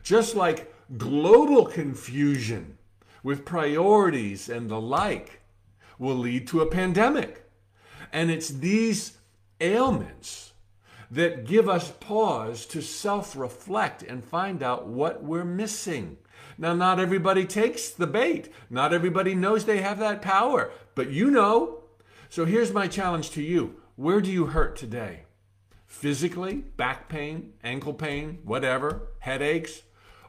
Just 0.03 0.37
like 0.37 0.73
global 0.99 1.65
confusion 1.65 2.77
with 3.23 3.47
priorities 3.47 4.51
and 4.51 4.69
the 4.69 4.81
like 4.81 5.41
will 5.99 6.15
lead 6.15 6.47
to 6.49 6.61
a 6.61 6.71
pandemic. 6.71 7.51
And 8.13 8.31
it's 8.31 8.51
these 8.51 9.17
ailments 9.63 10.53
that 11.11 11.47
give 11.47 11.71
us 11.71 11.93
pause 11.99 12.67
to 12.67 12.83
self 12.83 13.35
reflect 13.35 14.03
and 14.03 14.23
find 14.23 14.63
out 14.63 14.87
what 14.87 15.25
we're 15.25 15.45
missing. 15.45 16.19
Now, 16.59 16.75
not 16.75 17.01
everybody 17.01 17.47
takes 17.47 17.89
the 17.89 18.07
bait, 18.07 18.53
not 18.69 18.93
everybody 18.93 19.35
knows 19.35 19.65
they 19.65 19.81
have 19.81 19.99
that 20.01 20.21
power, 20.21 20.71
but 20.95 21.11
you 21.11 21.31
know. 21.31 21.85
So 22.29 22.45
here's 22.45 22.73
my 22.73 22.89
challenge 22.89 23.31
to 23.31 23.43
you 23.43 23.77
where 23.97 24.21
do 24.21 24.31
you 24.31 24.47
hurt 24.47 24.77
today? 24.77 25.23
Physically, 25.87 26.57
back 26.77 27.09
pain, 27.09 27.55
ankle 27.65 27.95
pain, 27.95 28.39
whatever, 28.45 29.09
headaches, 29.21 29.83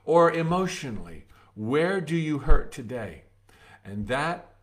or 0.05 0.32
emotionally? 0.32 1.26
Where 1.53 1.99
do 1.99 2.15
you 2.15 2.39
hurt 2.39 2.72
today? 2.72 3.24
And 3.84 4.07
that 4.07 4.53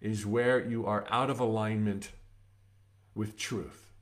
is 0.00 0.26
where 0.26 0.64
you 0.64 0.84
are 0.84 1.06
out 1.10 1.30
of 1.30 1.38
alignment 1.38 2.10
with 3.14 3.36
truth. 3.36 3.92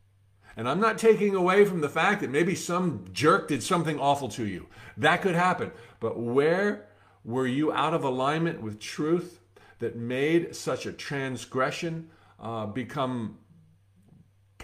And 0.56 0.68
I'm 0.68 0.80
not 0.80 0.96
taking 0.96 1.34
away 1.34 1.64
from 1.64 1.82
the 1.82 1.88
fact 1.88 2.20
that 2.22 2.30
maybe 2.30 2.54
some 2.54 3.04
jerk 3.12 3.48
did 3.48 3.62
something 3.62 3.98
awful 3.98 4.28
to 4.30 4.46
you. 4.46 4.66
That 4.96 5.20
could 5.20 5.34
happen. 5.34 5.72
But 6.00 6.18
where 6.18 6.88
were 7.22 7.46
you 7.46 7.70
out 7.72 7.92
of 7.94 8.02
alignment 8.02 8.62
with 8.62 8.80
truth 8.80 9.40
that 9.78 9.94
made 9.94 10.56
such 10.56 10.86
a 10.86 10.92
transgression 10.92 12.10
uh, 12.40 12.66
become 12.66 13.38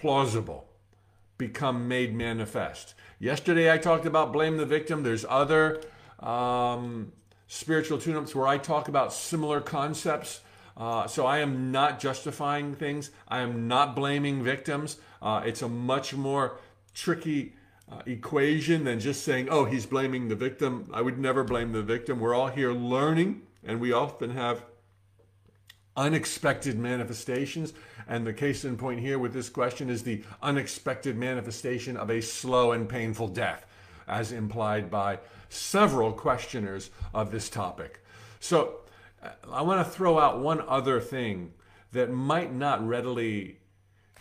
plausible 0.05 0.69
become 1.39 1.89
made 1.89 2.15
manifest. 2.15 2.93
Yesterday 3.19 3.73
I 3.73 3.79
talked 3.79 4.05
about 4.05 4.35
blame 4.35 4.59
the 4.59 4.67
victim. 4.67 5.03
There's 5.03 5.25
other 5.27 5.81
um, 6.21 7.13
spiritual 7.47 7.97
tune 7.97 8.17
ups 8.17 8.35
where 8.35 8.47
I 8.47 8.59
talk 8.59 8.89
about 8.89 9.15
similar 9.15 9.63
concepts. 9.63 10.43
Uh, 10.77 11.07
so 11.07 11.25
I 11.25 11.39
am 11.39 11.73
not 11.73 12.01
justifying 12.01 12.75
things, 12.75 13.13
I 13.29 13.41
am 13.41 13.67
not 13.67 13.97
blaming 13.97 14.45
victims. 14.45 14.99
Uh, 15.23 15.41
it's 15.47 15.63
a 15.63 15.71
much 15.71 16.13
more 16.13 16.59
tricky 16.93 17.55
uh, 17.91 18.03
equation 18.05 18.85
than 18.85 19.01
just 19.01 19.25
saying, 19.25 19.49
oh, 19.49 19.65
he's 19.65 19.87
blaming 19.87 20.29
the 20.29 20.37
victim. 20.37 20.91
I 20.93 21.01
would 21.01 21.19
never 21.19 21.45
blame 21.45 21.73
the 21.73 21.83
victim. 21.83 22.21
We're 22.21 22.35
all 22.35 22.49
here 22.49 22.73
learning, 22.73 23.41
and 23.67 23.81
we 23.81 23.91
often 23.91 24.33
have 24.33 24.67
unexpected 25.97 26.79
manifestations. 26.79 27.73
And 28.09 28.27
the 28.27 28.33
case 28.33 28.65
in 28.65 28.77
point 28.77 29.01
here 29.01 29.19
with 29.19 29.33
this 29.33 29.49
question 29.49 29.89
is 29.89 30.03
the 30.03 30.23
unexpected 30.43 31.17
manifestation 31.17 31.97
of 31.97 32.11
a 32.11 32.21
slow 32.21 32.73
and 32.73 32.89
painful 32.89 33.29
death, 33.29 33.67
as 34.07 34.33
implied 34.33 34.91
by 34.91 35.19
several 35.49 36.13
questioners 36.13 36.91
of 37.13 37.31
this 37.31 37.49
topic. 37.49 38.05
So 38.41 38.81
uh, 39.23 39.31
I 39.51 39.63
want 39.63 39.85
to 39.87 39.91
throw 39.91 40.19
out 40.19 40.41
one 40.41 40.61
other 40.67 41.01
thing 41.01 41.53
that 41.93 42.11
might 42.11 42.53
not 42.53 42.87
readily 42.87 43.59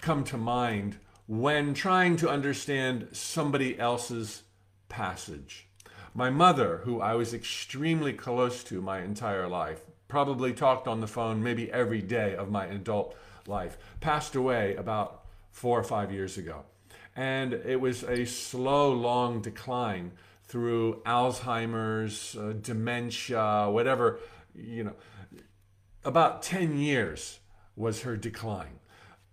come 0.01 0.24
to 0.26 0.38
mind 0.38 0.97
when 1.28 1.74
trying 1.74 2.15
to 2.17 2.30
understand 2.30 3.07
somebody 3.11 3.80
else's 3.80 4.43
passage. 4.89 5.67
My 6.13 6.30
mother, 6.30 6.82
who 6.84 7.01
I 7.01 7.15
was 7.15 7.34
extremely 7.34 8.13
close 8.13 8.63
to 8.65 8.82
my 8.82 9.01
entire 9.01 9.47
life, 9.47 9.82
probably 10.14 10.53
talked 10.53 10.88
on 10.88 11.01
the 11.01 11.07
phone 11.07 11.41
maybe 11.41 11.72
every 11.72 11.99
day 11.99 12.36
of 12.36 12.51
my 12.51 12.68
adult 12.68 13.16
life, 13.47 13.80
passed 13.99 14.36
away 14.36 14.76
about 14.76 15.24
four 15.49 15.80
or 15.80 15.84
five 15.84 16.11
years 16.11 16.38
ago. 16.38 16.66
And 17.16 17.51
it 17.51 17.82
was 17.82 18.03
a 18.03 18.24
slow, 18.26 18.93
long 18.93 19.41
decline 19.41 20.11
through 20.43 21.01
Alzheimer's, 21.03 22.38
uh, 22.38 22.53
dementia, 22.61 23.72
whatever, 23.72 24.20
you 24.53 24.84
know. 24.84 24.93
About 26.05 26.43
10 26.43 26.78
years 26.78 27.39
was 27.76 28.03
her 28.03 28.16
decline. 28.16 28.78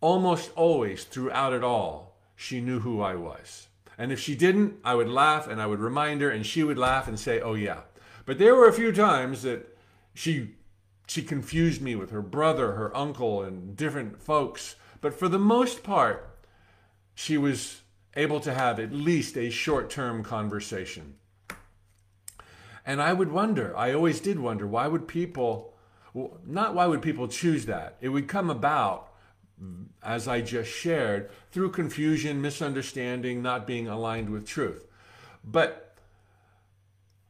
Almost 0.01 0.51
always 0.57 1.05
throughout 1.05 1.53
it 1.53 1.62
all, 1.62 2.16
she 2.37 2.62
knew 2.62 2.81
who 2.81 3.03
I 3.03 3.16
was. 3.16 3.68
And 3.99 4.12
if 4.12 4.18
she 4.18 4.35
didn't, 4.35 4.78
I 4.83 4.95
would 4.95 5.11
laugh 5.11 5.47
and 5.47 5.61
I 5.61 5.66
would 5.66 5.81
remind 5.81 6.22
her, 6.22 6.31
and 6.31 6.47
she 6.47 6.64
would 6.64 6.78
laugh 6.78 7.07
and 7.07 7.20
say, 7.20 7.39
Oh, 7.39 7.53
yeah. 7.53 7.81
But 8.24 8.39
there 8.39 8.55
were 8.55 8.66
a 8.66 8.72
few 8.72 8.93
times 8.93 9.43
that 9.43 9.76
she 10.14 10.55
she 11.11 11.22
confused 11.22 11.82
me 11.82 11.96
with 11.96 12.11
her 12.11 12.22
brother, 12.22 12.74
her 12.74 12.96
uncle, 12.96 13.42
and 13.42 13.76
different 13.76 14.22
folks. 14.22 14.76
But 15.00 15.12
for 15.12 15.28
the 15.28 15.40
most 15.40 15.82
part, 15.82 16.38
she 17.16 17.36
was 17.36 17.80
able 18.14 18.38
to 18.38 18.54
have 18.54 18.78
at 18.78 18.92
least 18.92 19.36
a 19.36 19.50
short 19.50 19.90
term 19.90 20.22
conversation. 20.22 21.16
And 22.86 23.02
I 23.02 23.12
would 23.12 23.32
wonder, 23.32 23.76
I 23.76 23.92
always 23.92 24.20
did 24.20 24.38
wonder, 24.38 24.68
why 24.68 24.86
would 24.86 25.08
people, 25.08 25.74
not 26.46 26.76
why 26.76 26.86
would 26.86 27.02
people 27.02 27.26
choose 27.26 27.66
that? 27.66 27.96
It 28.00 28.11
would 28.11 28.28
come 28.28 28.48
about, 28.48 29.12
as 30.04 30.28
I 30.28 30.40
just 30.42 30.70
shared, 30.70 31.28
through 31.50 31.72
confusion, 31.72 32.40
misunderstanding, 32.40 33.42
not 33.42 33.66
being 33.66 33.88
aligned 33.88 34.30
with 34.30 34.46
truth. 34.46 34.86
But 35.42 35.89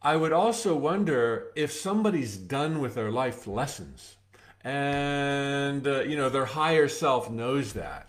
I 0.03 0.17
would 0.17 0.33
also 0.33 0.75
wonder 0.75 1.49
if 1.55 1.73
somebody's 1.73 2.37
done 2.37 2.81
with 2.81 2.95
their 2.95 3.11
life 3.11 3.47
lessons 3.47 4.17
and, 4.65 5.87
uh, 5.87 6.01
you 6.01 6.17
know, 6.17 6.31
their 6.31 6.47
higher 6.47 6.89
self 6.89 7.31
knows 7.31 7.75
that. 7.75 8.09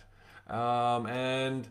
Um, 0.49 1.05
and, 1.07 1.67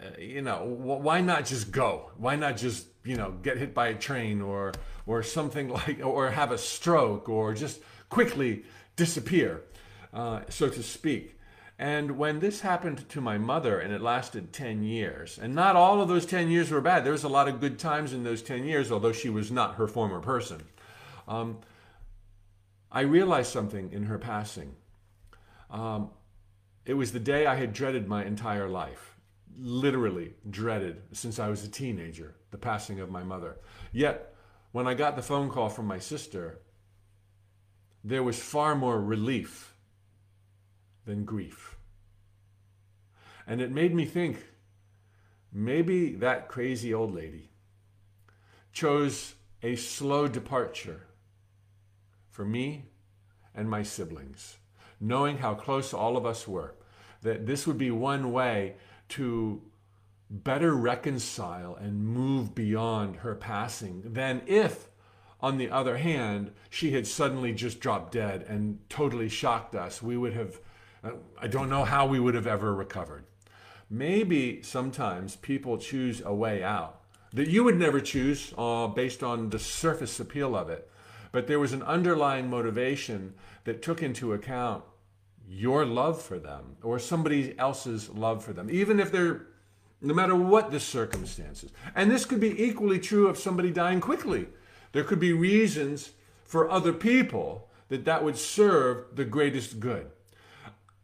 uh, 0.00 0.18
you 0.18 0.42
know, 0.42 0.64
why 0.64 1.22
not 1.22 1.46
just 1.46 1.70
go? 1.70 2.10
Why 2.18 2.36
not 2.36 2.58
just, 2.58 2.86
you 3.04 3.16
know, 3.16 3.32
get 3.42 3.56
hit 3.56 3.72
by 3.72 3.88
a 3.88 3.94
train 3.94 4.42
or, 4.42 4.72
or 5.06 5.22
something 5.22 5.68
like, 5.70 6.04
or 6.04 6.30
have 6.30 6.52
a 6.52 6.58
stroke 6.58 7.28
or 7.30 7.54
just 7.54 7.80
quickly 8.10 8.64
disappear, 8.96 9.62
uh, 10.12 10.42
so 10.50 10.68
to 10.68 10.82
speak. 10.82 11.33
And 11.78 12.16
when 12.18 12.38
this 12.38 12.60
happened 12.60 13.08
to 13.08 13.20
my 13.20 13.36
mother, 13.36 13.80
and 13.80 13.92
it 13.92 14.00
lasted 14.00 14.52
10 14.52 14.84
years, 14.84 15.38
and 15.38 15.54
not 15.54 15.74
all 15.74 16.00
of 16.00 16.08
those 16.08 16.24
10 16.24 16.48
years 16.48 16.70
were 16.70 16.80
bad, 16.80 17.04
there 17.04 17.12
was 17.12 17.24
a 17.24 17.28
lot 17.28 17.48
of 17.48 17.60
good 17.60 17.78
times 17.78 18.12
in 18.12 18.22
those 18.22 18.42
10 18.42 18.64
years, 18.64 18.92
although 18.92 19.12
she 19.12 19.28
was 19.28 19.50
not 19.50 19.74
her 19.74 19.88
former 19.88 20.20
person. 20.20 20.62
Um, 21.26 21.58
I 22.92 23.00
realized 23.00 23.50
something 23.50 23.92
in 23.92 24.04
her 24.04 24.18
passing. 24.18 24.76
Um, 25.68 26.10
it 26.86 26.94
was 26.94 27.10
the 27.10 27.18
day 27.18 27.46
I 27.46 27.56
had 27.56 27.72
dreaded 27.72 28.06
my 28.06 28.24
entire 28.24 28.68
life, 28.68 29.16
literally 29.58 30.34
dreaded 30.48 31.02
since 31.10 31.40
I 31.40 31.48
was 31.48 31.64
a 31.64 31.68
teenager, 31.68 32.36
the 32.52 32.58
passing 32.58 33.00
of 33.00 33.10
my 33.10 33.24
mother. 33.24 33.56
Yet, 33.90 34.32
when 34.70 34.86
I 34.86 34.94
got 34.94 35.16
the 35.16 35.22
phone 35.22 35.50
call 35.50 35.70
from 35.70 35.86
my 35.86 35.98
sister, 35.98 36.60
there 38.04 38.22
was 38.22 38.38
far 38.38 38.76
more 38.76 39.00
relief 39.00 39.73
than 41.04 41.24
grief. 41.24 41.76
And 43.46 43.60
it 43.60 43.70
made 43.70 43.94
me 43.94 44.04
think 44.04 44.44
maybe 45.52 46.14
that 46.16 46.48
crazy 46.48 46.92
old 46.92 47.14
lady 47.14 47.50
chose 48.72 49.34
a 49.62 49.76
slow 49.76 50.26
departure 50.28 51.06
for 52.30 52.44
me 52.44 52.86
and 53.54 53.70
my 53.70 53.82
siblings, 53.82 54.56
knowing 55.00 55.38
how 55.38 55.54
close 55.54 55.94
all 55.94 56.16
of 56.16 56.26
us 56.26 56.48
were, 56.48 56.74
that 57.22 57.46
this 57.46 57.66
would 57.66 57.78
be 57.78 57.90
one 57.90 58.32
way 58.32 58.74
to 59.10 59.62
better 60.28 60.74
reconcile 60.74 61.76
and 61.76 62.04
move 62.04 62.54
beyond 62.54 63.16
her 63.16 63.34
passing 63.34 64.02
than 64.04 64.42
if, 64.46 64.88
on 65.40 65.58
the 65.58 65.70
other 65.70 65.98
hand, 65.98 66.50
she 66.70 66.92
had 66.92 67.06
suddenly 67.06 67.52
just 67.52 67.78
dropped 67.78 68.12
dead 68.12 68.44
and 68.48 68.78
totally 68.88 69.28
shocked 69.28 69.74
us. 69.74 70.02
We 70.02 70.16
would 70.16 70.32
have 70.32 70.58
I 71.40 71.46
don't 71.46 71.68
know 71.68 71.84
how 71.84 72.06
we 72.06 72.20
would 72.20 72.34
have 72.34 72.46
ever 72.46 72.74
recovered. 72.74 73.24
Maybe 73.90 74.62
sometimes 74.62 75.36
people 75.36 75.76
choose 75.78 76.22
a 76.24 76.34
way 76.34 76.62
out 76.62 77.00
that 77.34 77.48
you 77.48 77.64
would 77.64 77.76
never 77.76 78.00
choose 78.00 78.54
uh, 78.56 78.86
based 78.86 79.22
on 79.22 79.50
the 79.50 79.58
surface 79.58 80.18
appeal 80.20 80.56
of 80.56 80.70
it. 80.70 80.88
But 81.32 81.48
there 81.48 81.58
was 81.58 81.72
an 81.72 81.82
underlying 81.82 82.48
motivation 82.48 83.34
that 83.64 83.82
took 83.82 84.02
into 84.02 84.32
account 84.32 84.84
your 85.46 85.84
love 85.84 86.22
for 86.22 86.38
them 86.38 86.76
or 86.82 86.98
somebody 86.98 87.58
else's 87.58 88.08
love 88.08 88.44
for 88.44 88.52
them, 88.52 88.70
even 88.70 89.00
if 89.00 89.10
they're, 89.10 89.46
no 90.00 90.14
matter 90.14 90.36
what 90.36 90.70
the 90.70 90.78
circumstances. 90.78 91.72
And 91.94 92.08
this 92.08 92.24
could 92.24 92.40
be 92.40 92.62
equally 92.62 93.00
true 93.00 93.26
of 93.26 93.36
somebody 93.36 93.72
dying 93.72 94.00
quickly. 94.00 94.46
There 94.92 95.04
could 95.04 95.20
be 95.20 95.32
reasons 95.32 96.12
for 96.44 96.70
other 96.70 96.92
people 96.92 97.68
that 97.88 98.04
that 98.04 98.22
would 98.22 98.38
serve 98.38 99.16
the 99.16 99.24
greatest 99.24 99.80
good. 99.80 100.08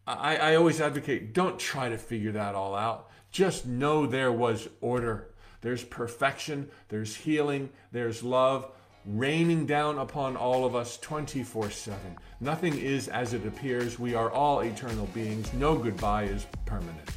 I, 0.07 0.36
I 0.36 0.55
always 0.57 0.80
advocate 0.80 1.32
don't 1.32 1.59
try 1.59 1.88
to 1.88 1.98
figure 1.98 2.32
that 2.32 2.55
all 2.55 2.74
out. 2.74 3.11
Just 3.30 3.66
know 3.66 4.07
there 4.07 4.32
was 4.32 4.68
order. 4.80 5.28
There's 5.61 5.84
perfection, 5.84 6.70
there's 6.88 7.14
healing, 7.14 7.70
there's 7.92 8.22
love 8.22 8.70
raining 9.07 9.66
down 9.66 9.98
upon 9.98 10.36
all 10.36 10.64
of 10.64 10.74
us 10.74 10.98
24 10.98 11.70
7. 11.70 11.98
Nothing 12.40 12.78
is 12.78 13.09
as 13.09 13.34
it 13.34 13.46
appears. 13.46 13.98
We 13.98 14.14
are 14.14 14.30
all 14.30 14.61
eternal 14.61 15.07
beings. 15.07 15.53
No 15.53 15.76
goodbye 15.76 16.24
is 16.24 16.46
permanent. 16.66 17.11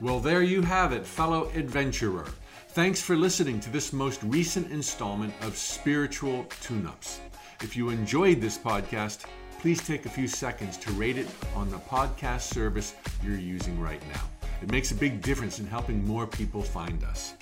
Well, 0.00 0.20
there 0.20 0.42
you 0.42 0.60
have 0.62 0.92
it, 0.92 1.06
fellow 1.06 1.50
adventurer. 1.54 2.26
Thanks 2.68 3.00
for 3.00 3.16
listening 3.16 3.60
to 3.60 3.70
this 3.70 3.92
most 3.92 4.22
recent 4.24 4.70
installment 4.70 5.32
of 5.42 5.56
Spiritual 5.56 6.44
Tune 6.60 6.86
Ups. 6.86 7.20
If 7.62 7.76
you 7.76 7.90
enjoyed 7.90 8.40
this 8.40 8.58
podcast, 8.58 9.24
please 9.60 9.84
take 9.86 10.06
a 10.06 10.10
few 10.10 10.28
seconds 10.28 10.76
to 10.78 10.92
rate 10.92 11.16
it 11.16 11.26
on 11.54 11.70
the 11.70 11.78
podcast 11.78 12.52
service 12.52 12.94
you're 13.22 13.38
using 13.38 13.80
right 13.80 14.02
now. 14.12 14.20
It 14.62 14.70
makes 14.70 14.90
a 14.90 14.94
big 14.94 15.22
difference 15.22 15.58
in 15.58 15.66
helping 15.66 16.06
more 16.06 16.26
people 16.26 16.62
find 16.62 17.02
us. 17.04 17.34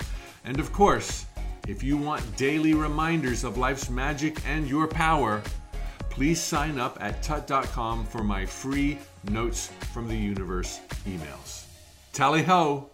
And 0.44 0.60
of 0.60 0.72
course, 0.72 1.26
if 1.66 1.82
you 1.82 1.96
want 1.96 2.36
daily 2.36 2.74
reminders 2.74 3.44
of 3.44 3.58
life's 3.58 3.90
magic 3.90 4.38
and 4.46 4.68
your 4.68 4.86
power, 4.86 5.42
please 6.10 6.40
sign 6.40 6.78
up 6.78 6.98
at 7.00 7.22
tut.com 7.22 8.04
for 8.04 8.22
my 8.22 8.46
free 8.46 8.98
Notes 9.30 9.70
from 9.92 10.08
the 10.08 10.16
Universe 10.16 10.80
emails. 11.06 11.64
Tally 12.12 12.42
ho! 12.42 12.91